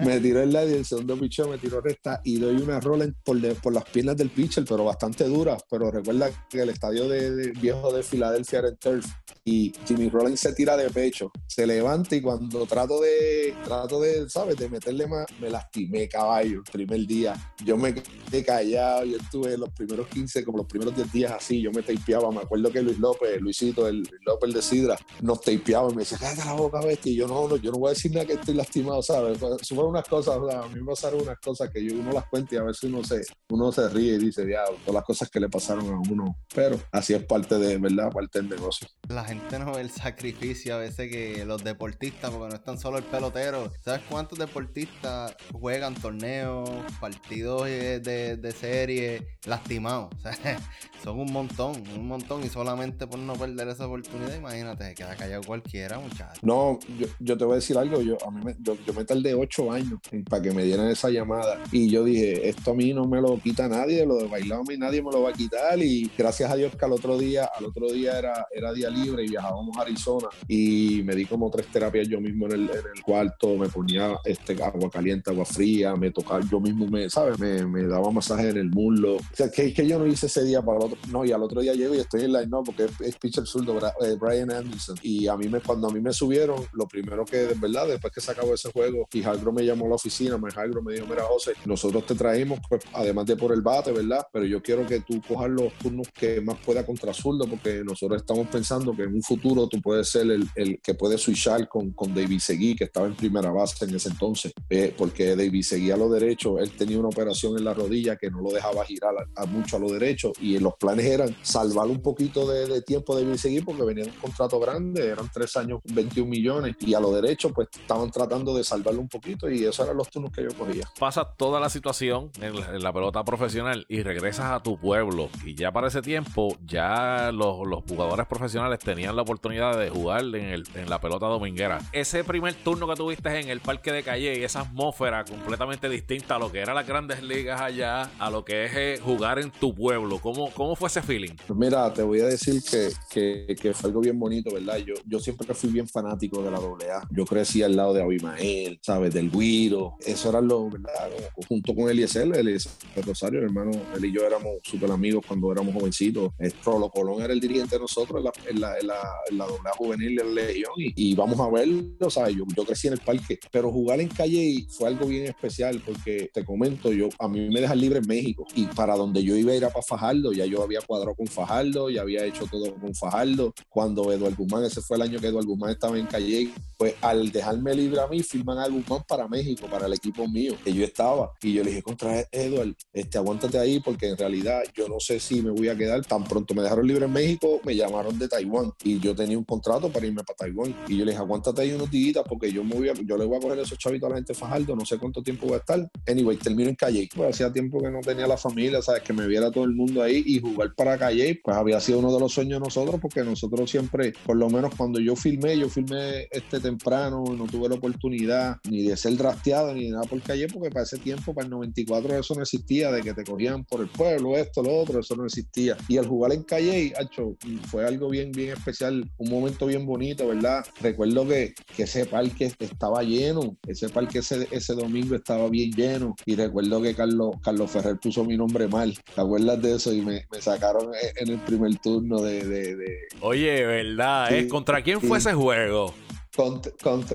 me 0.04 0.20
tiró 0.20 0.42
el 0.42 0.50
slider, 0.50 0.76
el 0.78 0.84
segundo 0.84 1.16
picho 1.16 1.48
me 1.48 1.58
tiró 1.58 1.80
recta 1.80 2.20
y 2.24 2.38
doy 2.38 2.56
una 2.56 2.80
rola 2.80 3.06
por, 3.24 3.40
de, 3.40 3.54
por 3.54 3.72
las 3.72 3.84
piernas 3.84 4.16
del 4.16 4.30
pitcher, 4.30 4.64
pero 4.68 4.84
bastante 4.84 5.24
dura. 5.24 5.56
Pero 5.70 5.90
recuerda 5.90 6.30
que 6.48 6.62
el 6.62 6.70
estadio 6.70 7.08
de, 7.08 7.13
de 7.14 7.52
viejo 7.52 7.92
de 7.92 8.02
Filadelfia 8.02 8.60
en 8.60 8.76
turf 8.76 9.06
y 9.44 9.72
Jimmy 9.86 10.08
Rollins 10.08 10.40
se 10.40 10.54
tira 10.54 10.74
de 10.76 10.88
pecho, 10.88 11.30
se 11.46 11.66
levanta 11.66 12.16
y 12.16 12.22
cuando 12.22 12.64
trato 12.64 13.00
de, 13.00 13.54
trato 13.62 14.00
de, 14.00 14.28
¿sabes? 14.30 14.56
De 14.56 14.70
meterle 14.70 15.06
más, 15.06 15.26
me 15.38 15.50
lastimé 15.50 16.08
caballo 16.08 16.58
el 16.58 16.72
primer 16.72 17.06
día. 17.06 17.34
Yo 17.62 17.76
me 17.76 17.92
quedé 17.94 18.42
callado, 18.42 19.04
yo 19.04 19.18
estuve 19.18 19.58
los 19.58 19.70
primeros 19.70 20.08
15, 20.08 20.44
como 20.46 20.58
los 20.58 20.66
primeros 20.66 20.96
10 20.96 21.12
días 21.12 21.32
así, 21.32 21.60
yo 21.60 21.70
me 21.72 21.82
tapeaba. 21.82 22.30
Me 22.30 22.40
acuerdo 22.40 22.72
que 22.72 22.80
Luis 22.80 22.98
López, 22.98 23.38
Luisito, 23.38 23.86
el 23.86 23.98
Luis 23.98 24.22
López 24.24 24.54
de 24.54 24.62
Sidra, 24.62 24.96
nos 25.20 25.42
tapeaba 25.42 25.90
y 25.90 25.94
me 25.94 26.02
decía, 26.02 26.16
cállate 26.18 26.46
la 26.46 26.54
boca, 26.54 26.80
bestia. 26.80 27.12
Y 27.12 27.16
yo 27.16 27.28
no, 27.28 27.46
no, 27.46 27.56
yo 27.56 27.70
no 27.70 27.78
voy 27.78 27.88
a 27.88 27.90
decir 27.92 28.12
nada 28.12 28.24
que 28.24 28.34
estoy 28.34 28.54
lastimado, 28.54 29.02
¿sabes? 29.02 29.38
Fueron 29.38 29.90
unas 29.90 30.08
cosas, 30.08 30.38
o 30.38 30.48
sea, 30.48 30.60
a 30.62 30.68
mí 30.68 30.80
me 30.80 30.86
pasaron 30.86 31.20
unas 31.20 31.38
cosas 31.38 31.68
que 31.70 31.84
yo 31.84 31.94
uno 31.98 32.12
las 32.12 32.26
cuenta 32.28 32.54
y 32.54 32.58
a 32.58 32.62
veces 32.62 32.84
uno 32.84 33.04
se, 33.04 33.20
uno 33.50 33.70
se 33.70 33.88
ríe 33.90 34.14
y 34.14 34.18
dice, 34.18 34.46
diablo, 34.46 34.78
todas 34.80 34.94
las 34.94 35.04
cosas 35.04 35.28
que 35.28 35.38
le 35.38 35.50
pasaron 35.50 35.86
a 35.86 35.98
uno. 36.10 36.38
Pero 36.54 36.80
así 36.92 37.03
es 37.12 37.24
parte 37.24 37.58
de, 37.58 37.76
¿verdad? 37.76 38.10
Parte 38.10 38.40
del 38.40 38.48
negocio. 38.48 38.88
La 39.08 39.24
gente 39.24 39.58
no 39.58 39.72
ve 39.74 39.82
el 39.82 39.90
sacrificio 39.90 40.76
a 40.76 40.78
veces 40.78 41.10
que 41.10 41.44
los 41.44 41.62
deportistas, 41.62 42.30
porque 42.30 42.48
no 42.48 42.54
están 42.54 42.78
solo 42.78 42.98
el 42.98 43.04
pelotero. 43.04 43.70
¿Sabes 43.84 44.02
cuántos 44.08 44.38
deportistas 44.38 45.36
juegan 45.52 45.94
torneos, 45.94 46.70
partidos 47.00 47.66
de, 47.66 48.00
de, 48.00 48.36
de 48.36 48.52
serie 48.52 49.26
lastimados? 49.46 50.10
O 50.24 50.36
sea, 50.36 50.58
son 51.02 51.20
un 51.20 51.32
montón, 51.32 51.82
un 51.94 52.08
montón. 52.08 52.44
Y 52.44 52.48
solamente 52.48 53.06
por 53.06 53.18
no 53.18 53.34
perder 53.34 53.68
esa 53.68 53.86
oportunidad, 53.86 54.34
imagínate, 54.34 54.94
queda 54.94 55.14
callado 55.16 55.42
cualquiera, 55.42 55.98
muchachos. 55.98 56.42
No, 56.42 56.78
yo, 56.98 57.06
yo, 57.20 57.36
te 57.36 57.44
voy 57.44 57.52
a 57.52 57.56
decir 57.56 57.76
algo. 57.76 58.00
Yo, 58.00 58.16
a 58.26 58.30
mí 58.30 58.40
me, 58.42 58.56
yo, 58.60 58.76
yo 58.86 58.94
me 58.94 59.04
tardé 59.04 59.34
ocho 59.34 59.70
años 59.70 60.00
para 60.30 60.42
que 60.42 60.52
me 60.52 60.64
dieran 60.64 60.88
esa 60.88 61.10
llamada. 61.10 61.62
Y 61.72 61.90
yo 61.90 62.04
dije, 62.04 62.48
esto 62.48 62.70
a 62.70 62.74
mí 62.74 62.94
no 62.94 63.04
me 63.06 63.20
lo 63.20 63.38
quita 63.38 63.68
nadie, 63.68 64.06
lo 64.06 64.16
de 64.16 64.28
bailar 64.28 64.54
a 64.60 64.62
mí 64.62 64.76
nadie 64.76 65.02
me 65.02 65.10
lo 65.10 65.22
va 65.22 65.30
a 65.30 65.32
quitar. 65.32 65.78
Y 65.78 66.10
gracias 66.16 66.50
a 66.50 66.56
Dios 66.56 66.74
que 66.74 66.84
al 66.84 66.92
otro 66.94 67.18
día, 67.18 67.50
al 67.54 67.66
otro 67.66 67.90
día 67.90 68.18
era, 68.18 68.46
era 68.50 68.72
día 68.72 68.90
libre 68.90 69.24
y 69.24 69.28
viajábamos 69.28 69.76
a 69.76 69.82
Arizona. 69.82 70.28
Y 70.48 71.02
me 71.04 71.14
di 71.14 71.26
como 71.26 71.50
tres 71.50 71.66
terapias 71.66 72.08
yo 72.08 72.20
mismo 72.20 72.46
en 72.46 72.52
el, 72.52 72.62
en 72.70 72.86
el 72.94 73.02
cuarto. 73.02 73.56
Me 73.56 73.68
ponía 73.68 74.16
este, 74.24 74.62
agua 74.62 74.90
caliente, 74.90 75.30
agua 75.30 75.44
fría, 75.44 75.94
me 75.96 76.10
tocaba 76.10 76.40
yo 76.50 76.60
mismo, 76.60 76.86
me, 76.86 77.08
¿sabes? 77.10 77.38
Me, 77.38 77.66
me 77.66 77.84
daba 77.84 78.10
masaje 78.10 78.48
en 78.50 78.56
el 78.56 78.70
muslo. 78.70 79.16
O 79.16 79.20
sea, 79.32 79.50
que, 79.50 79.72
que 79.72 79.86
yo 79.86 79.98
no 79.98 80.06
hice 80.06 80.26
ese 80.26 80.44
día 80.44 80.62
para 80.62 80.78
el 80.78 80.84
otro. 80.84 80.98
No, 81.10 81.24
y 81.24 81.32
al 81.32 81.42
otro 81.42 81.60
día 81.60 81.74
llego 81.74 81.94
y 81.94 81.98
estoy 81.98 82.22
en 82.22 82.32
line, 82.32 82.46
no, 82.46 82.62
porque 82.62 82.84
es, 82.84 83.00
es 83.00 83.16
pitcher 83.16 83.46
zurdo, 83.46 83.76
eh, 83.78 84.16
Brian 84.18 84.50
Anderson. 84.50 84.96
Y 85.02 85.28
a 85.28 85.36
mí, 85.36 85.48
me, 85.48 85.60
cuando 85.60 85.88
a 85.88 85.92
mí 85.92 86.00
me 86.00 86.12
subieron, 86.12 86.64
lo 86.72 86.86
primero 86.86 87.24
que, 87.24 87.38
de 87.38 87.54
verdad, 87.54 87.86
después 87.88 88.12
que 88.12 88.20
se 88.20 88.30
acabó 88.30 88.54
ese 88.54 88.70
juego, 88.72 89.08
y 89.12 89.22
Hagro 89.22 89.52
me 89.52 89.64
llamó 89.64 89.86
a 89.86 89.90
la 89.90 89.94
oficina, 89.96 90.38
me 90.38 90.50
me 90.82 90.94
dijo, 90.94 91.06
mira, 91.08 91.24
José, 91.24 91.52
nosotros 91.64 92.06
te 92.06 92.14
traímos, 92.14 92.60
pues, 92.68 92.82
además 92.92 93.26
de 93.26 93.36
por 93.36 93.52
el 93.52 93.60
bate, 93.60 93.92
¿verdad? 93.92 94.26
Pero 94.32 94.44
yo 94.44 94.62
quiero 94.62 94.86
que 94.86 95.00
tú 95.00 95.20
cojas 95.26 95.50
los 95.50 95.72
turnos 95.74 96.08
que 96.08 96.40
más 96.40 96.58
contra 96.84 97.12
zurdo, 97.12 97.46
porque 97.46 97.82
nosotros 97.84 98.20
estamos 98.20 98.48
pensando 98.48 98.94
que 98.94 99.02
en 99.02 99.14
un 99.14 99.22
futuro 99.22 99.66
tú 99.68 99.80
puedes 99.80 100.08
ser 100.08 100.30
el, 100.30 100.48
el 100.54 100.80
que 100.80 100.94
puede 100.94 101.18
switchar 101.18 101.68
con, 101.68 101.92
con 101.92 102.14
David 102.14 102.40
Seguí, 102.40 102.74
que 102.74 102.84
estaba 102.84 103.06
en 103.06 103.14
primera 103.14 103.50
base 103.50 103.84
en 103.84 103.94
ese 103.94 104.08
entonces, 104.08 104.52
eh, 104.68 104.94
porque 104.96 105.36
David 105.36 105.62
seguía 105.62 105.94
a 105.94 105.96
lo 105.96 106.08
derecho, 106.08 106.58
él 106.58 106.70
tenía 106.72 106.98
una 106.98 107.08
operación 107.08 107.56
en 107.58 107.64
la 107.64 107.74
rodilla 107.74 108.16
que 108.16 108.30
no 108.30 108.40
lo 108.40 108.50
dejaba 108.50 108.84
girar 108.84 109.14
a, 109.34 109.46
mucho 109.46 109.76
a 109.76 109.78
lo 109.78 109.90
derecho 109.90 110.32
y 110.40 110.58
los 110.58 110.74
planes 110.74 111.06
eran 111.06 111.34
salvar 111.42 111.86
un 111.86 112.00
poquito 112.00 112.46
de, 112.46 112.82
tiempo 112.82 113.16
de 113.16 113.36
seguir 113.38 113.64
porque 113.64 113.82
venía 113.82 114.04
un 114.04 114.10
contrato 114.20 114.58
grande, 114.58 115.08
eran 115.08 115.30
tres 115.32 115.56
años, 115.56 115.80
21 115.84 116.28
millones 116.28 116.76
y 116.80 116.94
a 116.94 117.00
lo 117.00 117.12
derecho 117.12 117.50
pues 117.50 117.68
estaban 117.72 118.10
tratando 118.10 118.54
de 118.56 118.64
salvarlo 118.64 119.00
un 119.00 119.08
poquito 119.08 119.50
y 119.50 119.64
esos 119.64 119.84
eran 119.84 119.96
los 119.96 120.10
turnos 120.10 120.32
que 120.32 120.42
yo 120.42 120.48
cogía. 120.56 120.88
Pasa 120.98 121.24
toda 121.24 121.60
la 121.60 121.68
situación 121.68 122.30
en 122.40 122.82
la, 122.82 122.94
pelota 122.94 123.24
profesional 123.24 123.84
y 123.88 124.02
regresas 124.02 124.52
a 124.52 124.62
tu 124.62 124.78
pueblo 124.78 125.28
y 125.44 125.56
ya 125.56 125.72
para 125.72 125.88
ese 125.88 126.00
tiempo 126.00 126.56
ya 126.66 127.30
los, 127.32 127.56
jugadores 127.88 128.26
profesionales 128.26 128.78
tenían 128.78 129.16
la 129.16 129.22
oportunidad 129.22 129.78
de 129.78 129.90
jugar 129.90 130.22
en, 130.22 130.34
el, 130.34 130.64
en 130.74 130.88
la 130.88 131.00
pelota 131.00 131.26
dominguera. 131.26 131.80
Ese 131.92 132.24
primer 132.24 132.54
turno 132.54 132.88
que 132.88 132.94
tuviste 132.94 133.40
en 133.40 133.48
el 133.48 133.60
parque 133.60 133.92
de 133.92 134.02
Calle 134.02 134.38
y 134.38 134.44
esa 134.44 134.60
atmósfera 134.60 135.24
completamente 135.24 135.88
distinta 135.88 136.36
a 136.36 136.38
lo 136.38 136.50
que 136.50 136.60
eran 136.60 136.74
las 136.74 136.86
grandes 136.86 137.22
ligas 137.22 137.60
allá, 137.60 138.10
a 138.18 138.30
lo 138.30 138.44
que 138.44 138.64
es 138.64 138.72
eh, 138.74 139.00
jugar 139.02 139.38
en 139.38 139.50
tu 139.50 139.74
pueblo, 139.74 140.18
¿cómo, 140.18 140.50
cómo 140.52 140.76
fue 140.76 140.88
ese 140.88 141.02
feeling? 141.02 141.34
Pues 141.46 141.58
mira, 141.58 141.92
te 141.92 142.02
voy 142.02 142.20
a 142.20 142.26
decir 142.26 142.62
que, 142.62 143.56
que, 143.56 143.74
fue 143.74 143.88
algo 143.88 144.00
bien 144.00 144.18
bonito, 144.18 144.52
¿verdad? 144.52 144.78
Yo, 144.78 144.94
yo 145.06 145.18
siempre 145.18 145.52
fui 145.54 145.70
bien 145.70 145.88
fanático 145.88 146.42
de 146.42 146.50
la 146.50 146.58
AA. 146.58 147.08
Yo 147.10 147.24
crecí 147.24 147.62
al 147.62 147.76
lado 147.76 147.92
de 147.92 148.02
Abimael, 148.02 148.78
¿sabes? 148.82 149.12
Del 149.12 149.30
Guiro. 149.30 149.96
Eso 150.00 150.30
era 150.30 150.40
lo, 150.40 150.70
¿verdad? 150.70 151.10
Junto 151.48 151.74
con 151.74 151.88
Eliezer, 151.88 152.34
Eliezer 152.36 152.72
Rosario, 153.04 153.40
hermano, 153.40 153.72
él 153.96 154.04
y 154.04 154.12
yo 154.12 154.26
éramos 154.26 154.58
súper 154.62 154.90
amigos 154.90 155.24
cuando 155.26 155.52
éramos 155.52 155.74
jovencitos. 155.74 156.32
Rolo 156.64 156.90
Colón 156.90 157.22
era 157.22 157.32
el 157.32 157.40
dirigente 157.40 157.76
de 157.76 157.80
nosotros 157.80 158.18
en 158.18 158.24
la, 158.24 158.32
en 158.48 158.60
la, 158.60 158.78
en 158.78 158.86
la, 158.86 158.96
en 159.30 159.38
la 159.38 159.44
AA 159.44 159.76
juvenil 159.76 160.16
de 160.16 160.24
Legión 160.24 160.72
y, 160.76 161.10
y, 161.10 161.14
vamos 161.14 161.38
a 161.40 161.48
verlo, 161.50 162.10
¿sabes? 162.10 162.36
Yo, 162.36 162.44
yo 162.56 162.64
crecí 162.64 162.88
en 162.88 162.94
el 162.94 163.00
parque, 163.00 163.38
pero 163.50 163.70
jugar 163.70 164.00
en 164.00 164.08
calle 164.08 164.66
fue 164.68 164.88
algo 164.88 165.06
bien 165.06 165.24
especial 165.24 165.82
porque 165.84 166.30
te 166.32 166.44
comento, 166.44 166.92
yo 166.92 167.08
a 167.18 167.28
mí 167.28 167.48
me 167.48 167.60
dejan 167.60 167.80
libre 167.80 167.98
en 168.00 168.06
México 168.06 168.46
y 168.54 168.66
para 168.66 168.96
donde 168.96 169.22
yo 169.22 169.36
iba 169.36 169.54
era 169.54 169.68
para 169.70 169.82
Fajardo, 169.82 170.32
ya 170.32 170.46
yo 170.46 170.62
había 170.62 170.80
cuadrado 170.80 171.14
con 171.14 171.26
Fajardo, 171.26 171.90
ya 171.90 172.02
había 172.02 172.24
hecho 172.24 172.46
todo 172.46 172.74
con 172.74 172.94
Fajardo. 172.94 173.54
Cuando 173.68 174.12
Eduardo 174.12 174.36
Guzmán, 174.36 174.64
ese 174.64 174.80
fue 174.80 174.96
el 174.96 175.02
año 175.02 175.20
que 175.20 175.28
Eduardo 175.28 175.48
Guzmán 175.48 175.70
estaba 175.70 175.98
en 175.98 176.06
Calle, 176.06 176.50
pues 176.76 176.94
al 177.00 177.30
dejarme 177.30 177.74
libre 177.74 178.00
a 178.00 178.06
mí, 178.06 178.22
firman 178.22 178.58
a 178.58 178.68
Guzmán 178.68 179.02
para 179.06 179.28
México, 179.28 179.66
para 179.70 179.86
el 179.86 179.92
equipo 179.92 180.28
mío, 180.28 180.54
que 180.62 180.72
yo 180.72 180.84
estaba. 180.84 181.32
Y 181.42 181.54
yo 181.54 181.62
le 181.62 181.70
dije, 181.70 181.82
contra 181.82 182.26
Eduardo, 182.30 182.74
este, 182.92 183.18
aguántate 183.18 183.58
ahí 183.58 183.80
porque 183.80 184.08
en 184.08 184.16
realidad 184.16 184.62
yo 184.74 184.88
no 184.88 185.00
sé 185.00 185.20
si 185.20 185.42
me 185.42 185.50
voy 185.50 185.68
a 185.68 185.76
quedar. 185.76 186.04
Tan 186.04 186.24
pronto 186.24 186.43
me 186.52 186.62
dejaron 186.62 186.86
libre 186.86 187.06
en 187.06 187.12
México, 187.12 187.60
me 187.64 187.74
llamaron 187.74 188.18
de 188.18 188.28
Taiwán 188.28 188.72
y 188.82 188.98
yo 188.98 189.14
tenía 189.14 189.38
un 189.38 189.44
contrato 189.44 189.88
para 189.88 190.06
irme 190.06 190.22
para 190.24 190.36
Taiwán. 190.36 190.74
Y 190.88 190.98
yo 190.98 191.04
le 191.04 191.12
dije, 191.12 191.22
aguántate 191.22 191.62
ahí 191.62 191.72
unos 191.72 191.90
días 191.90 192.24
porque 192.28 192.52
yo 192.52 192.64
me 192.64 192.74
voy 192.74 192.88
a, 192.88 192.94
yo 192.94 193.16
le 193.16 193.24
voy 193.24 193.38
a 193.38 193.40
coger 193.40 193.58
esos 193.60 193.78
chavitos 193.78 194.06
a 194.08 194.10
la 194.10 194.16
gente 194.16 194.34
Fajardo, 194.34 194.76
no 194.76 194.84
sé 194.84 194.98
cuánto 194.98 195.22
tiempo 195.22 195.46
voy 195.46 195.54
a 195.54 195.58
estar. 195.58 195.88
Anyway, 196.06 196.36
termino 196.36 196.68
en 196.68 196.74
Calle. 196.74 197.08
Pues 197.14 197.30
hacía 197.30 197.52
tiempo 197.52 197.80
que 197.80 197.90
no 197.90 198.00
tenía 198.00 198.26
la 198.26 198.36
familia, 198.36 198.82
sabes, 198.82 199.02
que 199.02 199.12
me 199.12 199.26
viera 199.26 199.50
todo 199.50 199.64
el 199.64 199.74
mundo 199.74 200.02
ahí 200.02 200.22
y 200.26 200.40
jugar 200.40 200.74
para 200.74 200.98
Calle, 200.98 201.40
pues 201.42 201.56
había 201.56 201.80
sido 201.80 202.00
uno 202.00 202.12
de 202.12 202.20
los 202.20 202.32
sueños 202.32 202.60
de 202.60 202.64
nosotros 202.64 203.00
porque 203.00 203.22
nosotros 203.22 203.70
siempre, 203.70 204.12
por 204.26 204.36
lo 204.36 204.50
menos 204.50 204.74
cuando 204.76 204.98
yo 205.00 205.14
filmé, 205.16 205.56
yo 205.58 205.68
filmé 205.68 206.28
este 206.30 206.60
temprano, 206.60 207.24
no 207.36 207.46
tuve 207.46 207.68
la 207.68 207.76
oportunididad 207.76 208.56
ni 208.68 208.82
de 208.82 208.96
ser 208.96 209.16
drafteado 209.16 209.72
ni 209.72 209.84
de 209.84 209.90
nada 209.90 210.04
por 210.04 210.20
Calle 210.20 210.48
porque 210.48 210.70
para 210.70 210.84
ese 210.84 210.98
tiempo, 210.98 211.32
para 211.32 211.46
el 211.46 211.50
94 211.50 212.18
eso 212.18 212.34
no 212.34 212.42
existía, 212.42 212.90
de 212.90 213.02
que 213.02 213.14
te 213.14 213.24
cogían 213.24 213.64
por 213.64 213.80
el 213.80 213.88
pueblo, 213.88 214.36
esto, 214.36 214.62
lo 214.62 214.76
otro, 214.76 215.00
eso 215.00 215.16
no 215.16 215.24
existía. 215.24 215.76
Y 215.88 215.98
al 215.98 216.06
jugar 216.06 216.32
en 216.34 216.42
Calle, 216.42 216.92
hecho, 216.98 217.36
fue 217.68 217.86
algo 217.86 218.08
bien, 218.10 218.32
bien 218.32 218.50
especial, 218.50 219.08
un 219.16 219.30
momento 219.30 219.66
bien 219.66 219.86
bonito, 219.86 220.28
¿verdad? 220.28 220.64
Recuerdo 220.80 221.26
que, 221.26 221.54
que 221.76 221.84
ese 221.84 222.06
parque 222.06 222.52
estaba 222.58 223.02
lleno, 223.02 223.56
ese 223.66 223.88
parque 223.88 224.18
ese, 224.18 224.46
ese 224.50 224.74
domingo 224.74 225.14
estaba 225.14 225.48
bien 225.48 225.70
lleno 225.72 226.14
y 226.26 226.36
recuerdo 226.36 226.82
que 226.82 226.94
Carlos, 226.94 227.36
Carlos 227.42 227.70
Ferrer 227.70 227.98
puso 227.98 228.24
mi 228.24 228.36
nombre 228.36 228.68
mal, 228.68 228.96
¿te 229.14 229.20
acuerdas 229.20 229.60
de 229.62 229.76
eso? 229.76 229.92
Y 229.92 230.00
me, 230.00 230.26
me 230.30 230.40
sacaron 230.40 230.90
en 231.16 231.28
el 231.28 231.38
primer 231.40 231.76
turno 231.78 232.20
de... 232.20 232.44
de, 232.44 232.98
Oye, 233.20 233.64
¿verdad? 233.64 234.32
¿eh? 234.32 234.48
¿Contra 234.48 234.82
quién 234.82 235.00
fue 235.00 235.18
ese 235.18 235.32
juego? 235.32 235.94
Contra, 236.34 236.72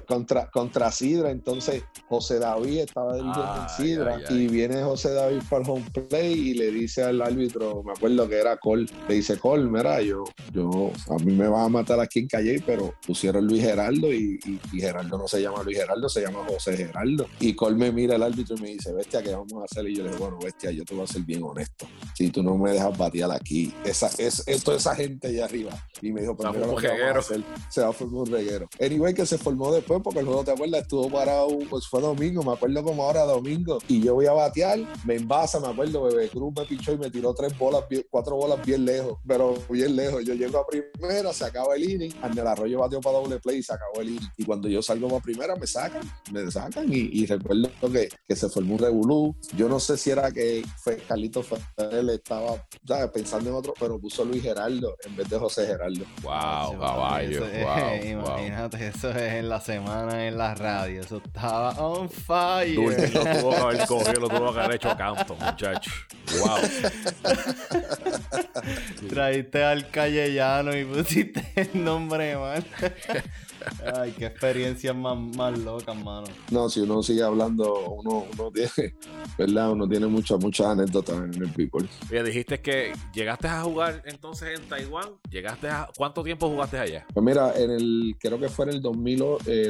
contra, 0.08 0.50
contra, 0.50 0.92
Sidra. 0.92 1.32
Entonces 1.32 1.84
José 2.08 2.40
David 2.40 2.80
estaba 2.80 3.16
dirigiendo 3.16 3.62
en 3.62 3.70
Sidra 3.70 4.22
y 4.30 4.48
viene 4.48 4.84
José 4.84 5.14
David 5.14 5.42
para 5.50 5.64
el 5.64 5.70
home 5.70 5.86
play 6.10 6.34
y 6.34 6.54
le 6.54 6.72
dice 6.72 7.04
al 7.04 7.22
árbitro, 7.22 7.84
me 7.84 7.92
acuerdo 7.92 8.28
que 8.28 8.38
era 8.38 8.58
Col, 8.58 8.90
le 9.08 9.16
dice 9.16 9.38
Col, 9.38 9.70
mira, 9.70 10.02
yo, 10.02 10.24
yo, 10.54 10.92
a 11.10 11.16
mí 11.24 11.34
me 11.34 11.48
va 11.48 11.66
a 11.66 11.70
matar 11.70 12.00
aquí 12.00 12.20
en 12.20 12.28
Calle, 12.28 12.64
pero 12.66 12.94
pusieron 13.06 13.46
Luis 13.46 13.64
Geraldo 13.64 14.14
y, 14.14 14.40
y, 14.46 14.80
Geraldo 14.80 15.18
no 15.18 15.28
se 15.28 15.42
llama 15.42 15.64
Luis 15.64 15.78
Geraldo, 15.78 16.08
se 16.08 16.22
llama 16.22 16.40
José 16.48 16.78
Geraldo. 16.78 17.28
Y 17.40 17.54
Col 17.54 17.76
me 17.76 17.92
mira 17.92 18.16
al 18.16 18.24
árbitro 18.24 18.56
y 18.58 18.62
me 18.62 18.68
dice, 18.70 18.94
bestia, 18.94 19.22
¿qué 19.22 19.32
vamos 19.32 19.54
a 19.54 19.66
hacer? 19.66 19.88
Y 19.90 19.96
yo 19.96 20.04
le 20.04 20.12
digo, 20.12 20.24
bueno, 20.24 20.40
bestia, 20.42 20.72
yo 20.72 20.86
te 20.86 20.96
voy 20.96 21.04
a 21.04 21.08
ser 21.08 21.24
bien 21.24 21.44
honesto. 21.44 21.88
Si 22.16 22.30
tú 22.30 22.42
no 22.42 22.58
me 22.58 22.72
dejas 22.72 22.98
batear 22.98 23.32
aquí, 23.32 23.74
esa, 23.84 24.08
es, 24.18 24.44
es 24.48 24.64
toda 24.64 24.78
esa 24.78 24.96
gente 24.96 25.28
allá 25.28 25.46
arriba. 25.46 25.72
Y 26.02 26.12
me 26.12 26.22
dijo, 26.22 26.36
pero 26.38 26.54
pues, 26.54 26.86
hacer. 26.86 27.44
Se 27.70 27.82
va 27.82 27.90
a 27.90 27.94
formar 27.94 28.22
un 28.22 28.32
reguero. 28.32 28.70
Anyway, 28.80 29.09
que 29.14 29.26
se 29.26 29.38
formó 29.38 29.72
después, 29.72 30.02
porque 30.04 30.20
el 30.20 30.26
juego, 30.26 30.44
¿te 30.44 30.52
acuerdas? 30.52 30.82
Estuvo 30.82 31.10
parado, 31.10 31.48
pues 31.70 31.88
fue 31.88 32.02
domingo, 32.02 32.44
me 32.44 32.54
acuerdo 32.54 32.84
como 32.84 33.04
ahora 33.04 33.24
domingo, 33.24 33.80
y 33.88 34.02
yo 34.02 34.16
voy 34.16 34.26
a 34.26 34.34
batear, 34.34 34.80
me 35.06 35.16
envasa, 35.16 35.60
me 35.60 35.68
acuerdo, 35.68 36.04
Bebé 36.04 36.30
Cruz 36.30 36.54
me 36.56 36.66
pichó 36.66 36.94
y 36.94 36.98
me 36.98 37.10
tiró 37.10 37.34
tres 37.34 37.58
bolas, 37.58 37.84
cuatro 38.10 38.36
bolas 38.36 38.66
bien 38.66 38.86
lejos, 38.86 39.18
pero 39.28 39.56
bien 39.70 39.96
lejos. 39.96 40.24
Yo 40.24 40.34
llego 40.34 40.60
a 40.60 40.68
primera, 40.68 41.34
se 41.34 41.46
acaba 41.46 41.76
el 41.76 41.90
inning, 41.90 42.14
el 42.24 42.48
Arroyo 42.48 42.80
bateó 42.80 43.02
para 43.02 43.18
doble 43.18 43.40
play 43.40 43.58
y 43.58 43.64
se 43.64 43.74
acabó 43.74 44.02
el 44.02 44.10
inning. 44.10 44.30
Y 44.38 44.46
cuando 44.46 44.68
yo 44.68 44.82
salgo 44.82 45.08
para 45.08 45.22
primera, 45.22 45.56
me 45.56 45.68
sacan, 45.68 46.02
me 46.32 46.50
sacan, 46.52 46.86
y, 46.90 47.26
recuerdo 47.26 47.70
que, 47.92 48.10
que, 48.28 48.36
se 48.36 48.50
formó 48.50 48.74
un 48.74 48.80
revolú. 48.80 49.36
Yo 49.56 49.68
no 49.68 49.80
sé 49.80 49.98
si 49.98 50.10
era 50.12 50.32
que 50.32 50.64
Carlito 51.08 51.44
Ferrer 51.44 52.10
estaba 52.10 52.66
pensando 53.14 53.50
en 53.50 53.56
otro, 53.56 53.74
pero 53.80 54.00
puso 54.00 54.24
Luis 54.26 54.44
Geraldo 54.44 54.96
en 55.06 55.16
vez 55.16 55.30
de 55.30 55.38
José 55.38 55.68
Geraldo. 55.68 56.06
Wow, 56.24 56.80
caballo, 56.80 57.42
wow, 57.42 58.04
Imagínate, 58.04 58.92
eso 59.00 59.12
es 59.12 59.34
en 59.36 59.48
la 59.48 59.62
semana 59.62 60.28
en 60.28 60.38
la 60.38 60.54
radio. 60.56 61.00
Eso 61.00 61.22
estaba 61.26 61.70
on 61.80 62.10
fire. 62.10 62.76
Lo 63.14 63.24
tuvo 63.24 63.52
que 63.52 63.56
haber 63.56 63.88
cogido, 63.88 64.20
lo 64.20 64.28
tuvo 64.28 64.54
que 64.54 64.60
haber 64.60 64.76
hecho 64.76 64.98
canto, 64.98 65.36
muchacho. 65.36 65.90
Wow. 66.42 66.60
Traíste 69.10 69.64
al 69.64 69.90
callellano 69.90 70.76
y 70.76 70.84
pusiste 70.84 71.48
el 71.56 71.82
nombre 71.82 72.36
mal. 72.36 72.66
Ay, 73.96 74.14
qué 74.18 74.26
experiencia 74.26 74.94
más, 74.94 75.18
más 75.36 75.58
loca, 75.58 75.94
mano. 75.94 76.28
No, 76.52 76.70
si 76.70 76.82
uno 76.82 77.02
sigue 77.04 77.24
hablando, 77.24 77.88
uno, 77.90 78.26
uno 78.34 78.52
tiene, 78.52 78.96
¿verdad? 79.38 79.72
Uno 79.72 79.88
tiene 79.88 80.08
muchas, 80.08 80.40
muchas 80.40 80.68
anécdotas 80.68 81.18
en 81.18 81.42
el 81.42 81.52
people. 81.54 81.88
Oye, 82.10 82.24
dijiste 82.24 82.60
que 82.62 82.94
llegaste 83.14 83.48
a 83.48 83.62
jugar 83.62 84.02
entonces 84.06 84.60
en 84.60 84.68
Taiwán. 84.68 85.10
¿Llegaste 85.30 85.70
a 85.70 85.90
cuánto 85.96 86.24
tiempo 86.24 86.50
jugaste 86.50 86.80
allá? 86.80 87.06
Pues 87.14 87.24
mira, 87.24 87.54
en 87.56 87.72
el, 87.72 88.16
creo 88.20 88.40
que 88.40 88.50
fue 88.50 88.66
en 88.66 88.72
el 88.76 88.82
2000, 88.82 89.20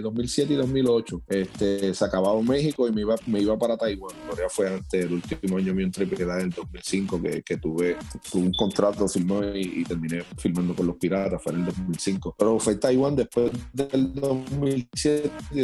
2007 0.02 0.52
eh, 0.52 0.56
y 0.56 0.58
2008. 0.58 1.22
Este, 1.28 1.94
se 1.94 2.06
acababa 2.06 2.42
México 2.42 2.88
y 2.88 2.92
me 2.92 3.02
iba, 3.02 3.16
me 3.28 3.42
iba 3.42 3.58
para 3.58 3.78
Taiwán. 3.78 4.16
ya 4.38 4.50
fue 4.50 4.68
antes 4.68 5.04
del 5.04 5.14
último 5.14 5.58
año 5.58 5.74
mío 5.74 5.88
en 5.88 5.94
AAA 5.96 6.42
en 6.42 6.50
2005 6.50 7.22
que, 7.22 7.42
que 7.44 7.58
tuve, 7.58 7.98
tuve, 8.32 8.44
un 8.44 8.54
contrato, 8.54 9.08
firmé 9.08 9.60
y, 9.60 9.82
y, 9.82 9.84
terminé 9.84 10.24
filmando 10.38 10.76
con 10.76 10.88
los 10.88 10.98
Piratas, 10.98 11.42
fue 11.42 11.54
en 11.54 11.60
el 11.60 11.66
2005. 11.66 12.36
Pero 12.38 12.60
fue 12.60 12.76
Taiwán 12.76 13.16
después 13.16 13.52
del 13.92 14.14
2007 14.14 15.32
y 15.52 15.62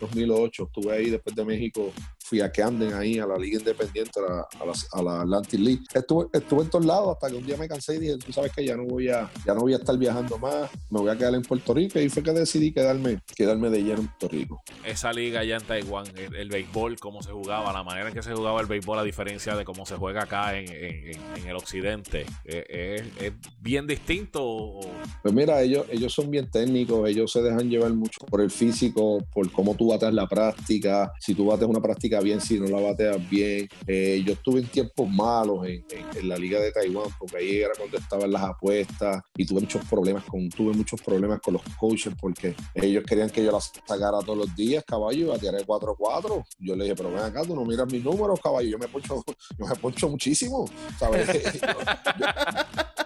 2008. 0.00 0.64
Estuve 0.64 0.92
ahí 0.92 1.10
después 1.10 1.34
de 1.34 1.44
México, 1.44 1.92
fui 2.30 2.40
a 2.40 2.52
que 2.52 2.62
anden 2.62 2.94
ahí 2.94 3.18
a 3.18 3.26
la 3.26 3.36
Liga 3.36 3.58
Independiente, 3.58 4.20
a 4.20 5.02
la, 5.02 5.20
Atlantic 5.22 5.58
League. 5.58 5.82
Estuve, 5.92 6.26
estuve 6.32 6.62
en 6.62 6.70
todos 6.70 6.84
lados 6.84 7.16
hasta 7.16 7.28
que 7.28 7.34
un 7.34 7.44
día 7.44 7.56
me 7.56 7.66
cansé 7.66 7.96
y 7.96 7.98
dije, 7.98 8.18
tú 8.18 8.32
sabes 8.32 8.52
que 8.52 8.64
ya 8.64 8.76
no 8.76 8.84
voy 8.84 9.08
a, 9.08 9.28
ya 9.44 9.52
no 9.52 9.62
voy 9.62 9.72
a 9.72 9.78
estar 9.78 9.98
viajando 9.98 10.38
más, 10.38 10.70
me 10.90 11.00
voy 11.00 11.10
a 11.10 11.16
quedar 11.16 11.34
en 11.34 11.42
Puerto 11.42 11.74
Rico 11.74 11.98
y 11.98 12.08
fue 12.08 12.22
que 12.22 12.32
decidí 12.32 12.72
quedarme, 12.72 13.18
quedarme 13.34 13.68
de 13.68 13.82
lleno 13.82 14.02
en 14.02 14.06
Puerto 14.06 14.28
Rico. 14.28 14.62
Esa 14.84 15.12
liga 15.12 15.40
allá 15.40 15.56
en 15.56 15.64
Taiwán, 15.64 16.06
el, 16.16 16.48
béisbol, 16.48 17.00
cómo 17.00 17.20
se 17.20 17.32
jugaba, 17.32 17.72
la 17.72 17.82
manera 17.82 18.08
en 18.08 18.14
que 18.14 18.22
se 18.22 18.32
jugaba 18.32 18.60
el 18.60 18.68
béisbol, 18.68 19.00
a 19.00 19.02
diferencia 19.02 19.56
de 19.56 19.64
cómo 19.64 19.84
se 19.84 19.96
juega 19.96 20.22
acá 20.22 20.56
en, 20.56 20.70
el 20.70 21.56
occidente, 21.56 22.26
¿es, 22.44 23.02
es 23.20 23.32
bien 23.60 23.88
distinto? 23.88 24.78
Pues 25.20 25.34
mira, 25.34 25.60
ellos, 25.62 25.84
ellos 25.90 26.12
son 26.12 26.30
bien 26.30 26.48
técnicos, 26.48 27.08
ellos 27.08 27.32
se 27.32 27.42
dejan 27.42 27.68
llevar 27.68 27.92
mucho 27.92 28.24
por 28.26 28.40
el 28.40 28.52
físico, 28.52 29.26
por 29.32 29.50
cómo 29.50 29.74
tú 29.74 29.88
bateas 29.88 30.14
la 30.14 30.28
práctica, 30.28 31.12
si 31.18 31.34
tú 31.34 31.46
bateas 31.46 31.68
una 31.68 31.80
práctica 31.80 32.19
bien, 32.20 32.40
si 32.40 32.58
no 32.58 32.66
la 32.66 32.80
bateas 32.80 33.28
bien. 33.28 33.68
Eh, 33.86 34.22
yo 34.24 34.32
estuve 34.34 34.60
en 34.60 34.66
tiempos 34.66 35.08
malos 35.08 35.66
en, 35.66 35.84
la 36.28 36.36
liga 36.36 36.60
de 36.60 36.72
Taiwán, 36.72 37.08
porque 37.18 37.38
ahí 37.38 37.56
era 37.56 37.72
cuando 37.76 37.96
estaban 37.96 38.30
las 38.30 38.42
apuestas 38.42 39.22
y 39.36 39.46
tuve 39.46 39.60
muchos 39.60 39.84
problemas 39.86 40.24
con, 40.24 40.48
tuve 40.50 40.72
muchos 40.74 41.00
problemas 41.00 41.40
con 41.40 41.54
los 41.54 41.62
coaches 41.78 42.14
porque 42.20 42.54
ellos 42.74 43.04
querían 43.04 43.30
que 43.30 43.44
yo 43.44 43.52
las 43.52 43.72
sacara 43.86 44.18
todos 44.20 44.38
los 44.38 44.54
días, 44.54 44.84
caballo, 44.86 45.18
y 45.18 45.24
bateara 45.24 45.58
4-4. 45.58 46.44
Yo 46.58 46.76
le 46.76 46.84
dije, 46.84 46.96
pero 46.96 47.10
ven 47.10 47.20
acá, 47.20 47.42
tú 47.42 47.54
no 47.54 47.64
miras 47.64 47.90
mis 47.90 48.04
números, 48.04 48.38
caballo, 48.40 48.68
yo 48.68 48.78
me 48.78 48.88
poncho, 48.88 49.24
yo 49.58 49.66
me 49.66 49.74
poncho 49.76 50.08
muchísimo, 50.08 50.70
¿sabes? 50.98 51.28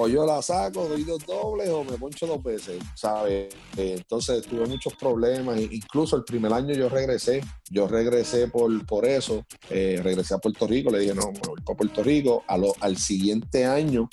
o 0.00 0.08
yo 0.08 0.24
la 0.24 0.40
saco, 0.42 0.86
doy 0.86 1.04
dos 1.04 1.24
dobles 1.26 1.68
o 1.70 1.84
me 1.84 1.98
poncho 1.98 2.26
dos 2.26 2.42
veces, 2.42 2.82
¿sabes? 2.94 3.54
Eh, 3.76 3.94
entonces 3.96 4.46
tuve 4.46 4.66
muchos 4.66 4.94
problemas, 4.94 5.60
incluso 5.60 6.16
el 6.16 6.24
primer 6.24 6.52
año 6.52 6.74
yo 6.74 6.88
regresé, 6.88 7.40
yo 7.70 7.88
regresé 7.88 8.48
por, 8.48 8.86
por 8.86 9.04
eso, 9.04 9.44
eh, 9.70 10.00
regresé 10.02 10.34
a 10.34 10.38
Puerto 10.38 10.66
Rico, 10.66 10.90
le 10.90 11.00
dije, 11.00 11.14
no, 11.14 11.32
me 11.32 11.40
voy 11.40 11.60
para 11.64 11.76
Puerto 11.76 12.02
Rico, 12.02 12.44
a 12.46 12.56
lo, 12.56 12.74
al 12.80 12.96
siguiente 12.96 13.64
año 13.66 14.08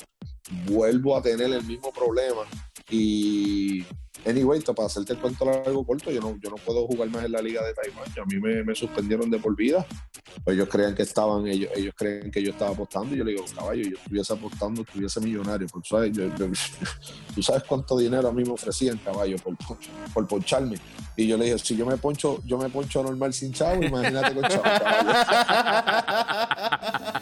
vuelvo 0.68 1.16
a 1.18 1.22
tener 1.22 1.52
el 1.52 1.64
mismo 1.64 1.92
problema 1.92 2.42
y 2.90 3.84
Anyway, 4.26 4.60
para 4.62 4.88
hacerte 4.88 5.14
el 5.14 5.20
cuento 5.20 5.46
largo 5.46 5.86
corto, 5.86 6.10
yo 6.10 6.20
no, 6.20 6.36
yo 6.42 6.50
no 6.50 6.56
puedo 6.56 6.88
jugar 6.88 7.10
más 7.12 7.26
en 7.26 7.32
la 7.32 7.42
liga 7.42 7.64
de 7.64 7.76
Taiwán. 7.76 8.10
A 8.20 8.26
mí 8.26 8.40
me, 8.40 8.64
me 8.64 8.74
suspendieron 8.74 9.30
de 9.30 9.38
por 9.38 9.56
vida. 9.56 9.86
Pues 10.44 10.56
ellos 10.56 10.68
creen 10.70 10.96
que 10.96 11.04
estaban, 11.04 11.48
ellos, 11.48 11.70
ellos 11.76 11.94
creen 11.98 12.32
que 12.32 12.44
yo 12.44 12.52
estaba 12.52 12.72
apostando. 12.72 13.16
Y 13.16 13.20
yo 13.20 13.24
le 13.24 13.32
digo, 13.32 13.46
caballo, 13.56 13.84
yo 13.84 13.98
estuviese 13.98 14.34
apostando, 14.34 14.82
estuviese 14.82 15.20
millonario. 15.20 15.68
Porque, 15.68 15.88
¿sabes? 15.88 16.12
tú 17.36 17.42
sabes 17.42 17.64
cuánto 17.64 17.98
dinero 17.98 18.28
a 18.28 18.32
mí 18.32 18.44
me 18.44 18.52
ofrecían, 18.52 18.98
caballo, 18.98 19.38
por, 19.38 19.56
por, 20.14 20.28
poncharme. 20.28 20.78
Y 21.16 21.28
yo 21.28 21.38
le 21.38 21.46
dije, 21.46 21.60
si 21.60 21.78
yo 21.78 21.86
me 21.86 21.98
poncho, 21.98 22.42
yo 22.46 22.58
me 22.58 22.70
poncho 22.70 23.02
normal 23.02 23.34
sin 23.34 23.54
chavo, 23.54 23.82
imagínate 23.84 24.34
con 24.34 24.44
chavo, 24.44 24.64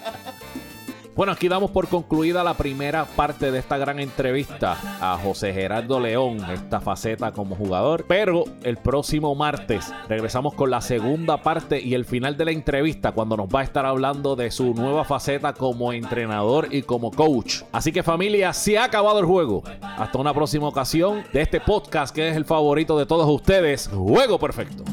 Bueno, 1.15 1.31
aquí 1.31 1.47
damos 1.47 1.69
por 1.69 1.87
concluida 1.89 2.43
la 2.43 2.55
primera 2.55 3.05
parte 3.05 3.51
de 3.51 3.59
esta 3.59 3.77
gran 3.77 3.99
entrevista 3.99 4.75
a 4.99 5.15
José 5.17 5.53
Gerardo 5.53 5.99
León, 5.99 6.39
esta 6.51 6.81
faceta 6.81 7.31
como 7.31 7.55
jugador. 7.55 8.05
Pero 8.07 8.45
el 8.63 8.77
próximo 8.77 9.35
martes 9.35 9.93
regresamos 10.09 10.55
con 10.55 10.71
la 10.71 10.81
segunda 10.81 11.37
parte 11.43 11.79
y 11.79 11.93
el 11.93 12.05
final 12.05 12.35
de 12.35 12.45
la 12.45 12.51
entrevista 12.51 13.11
cuando 13.11 13.37
nos 13.37 13.47
va 13.47 13.59
a 13.59 13.63
estar 13.63 13.85
hablando 13.85 14.35
de 14.35 14.49
su 14.49 14.73
nueva 14.73 15.05
faceta 15.05 15.53
como 15.53 15.93
entrenador 15.93 16.69
y 16.71 16.81
como 16.81 17.11
coach. 17.11 17.61
Así 17.71 17.91
que 17.91 18.01
familia, 18.01 18.51
se 18.51 18.79
ha 18.79 18.85
acabado 18.85 19.19
el 19.19 19.25
juego. 19.25 19.61
Hasta 19.81 20.17
una 20.17 20.33
próxima 20.33 20.67
ocasión 20.67 21.23
de 21.31 21.41
este 21.41 21.61
podcast 21.61 22.13
que 22.15 22.27
es 22.29 22.35
el 22.35 22.45
favorito 22.45 22.97
de 22.97 23.05
todos 23.05 23.29
ustedes, 23.29 23.87
Juego 23.93 24.39
Perfecto. 24.39 24.83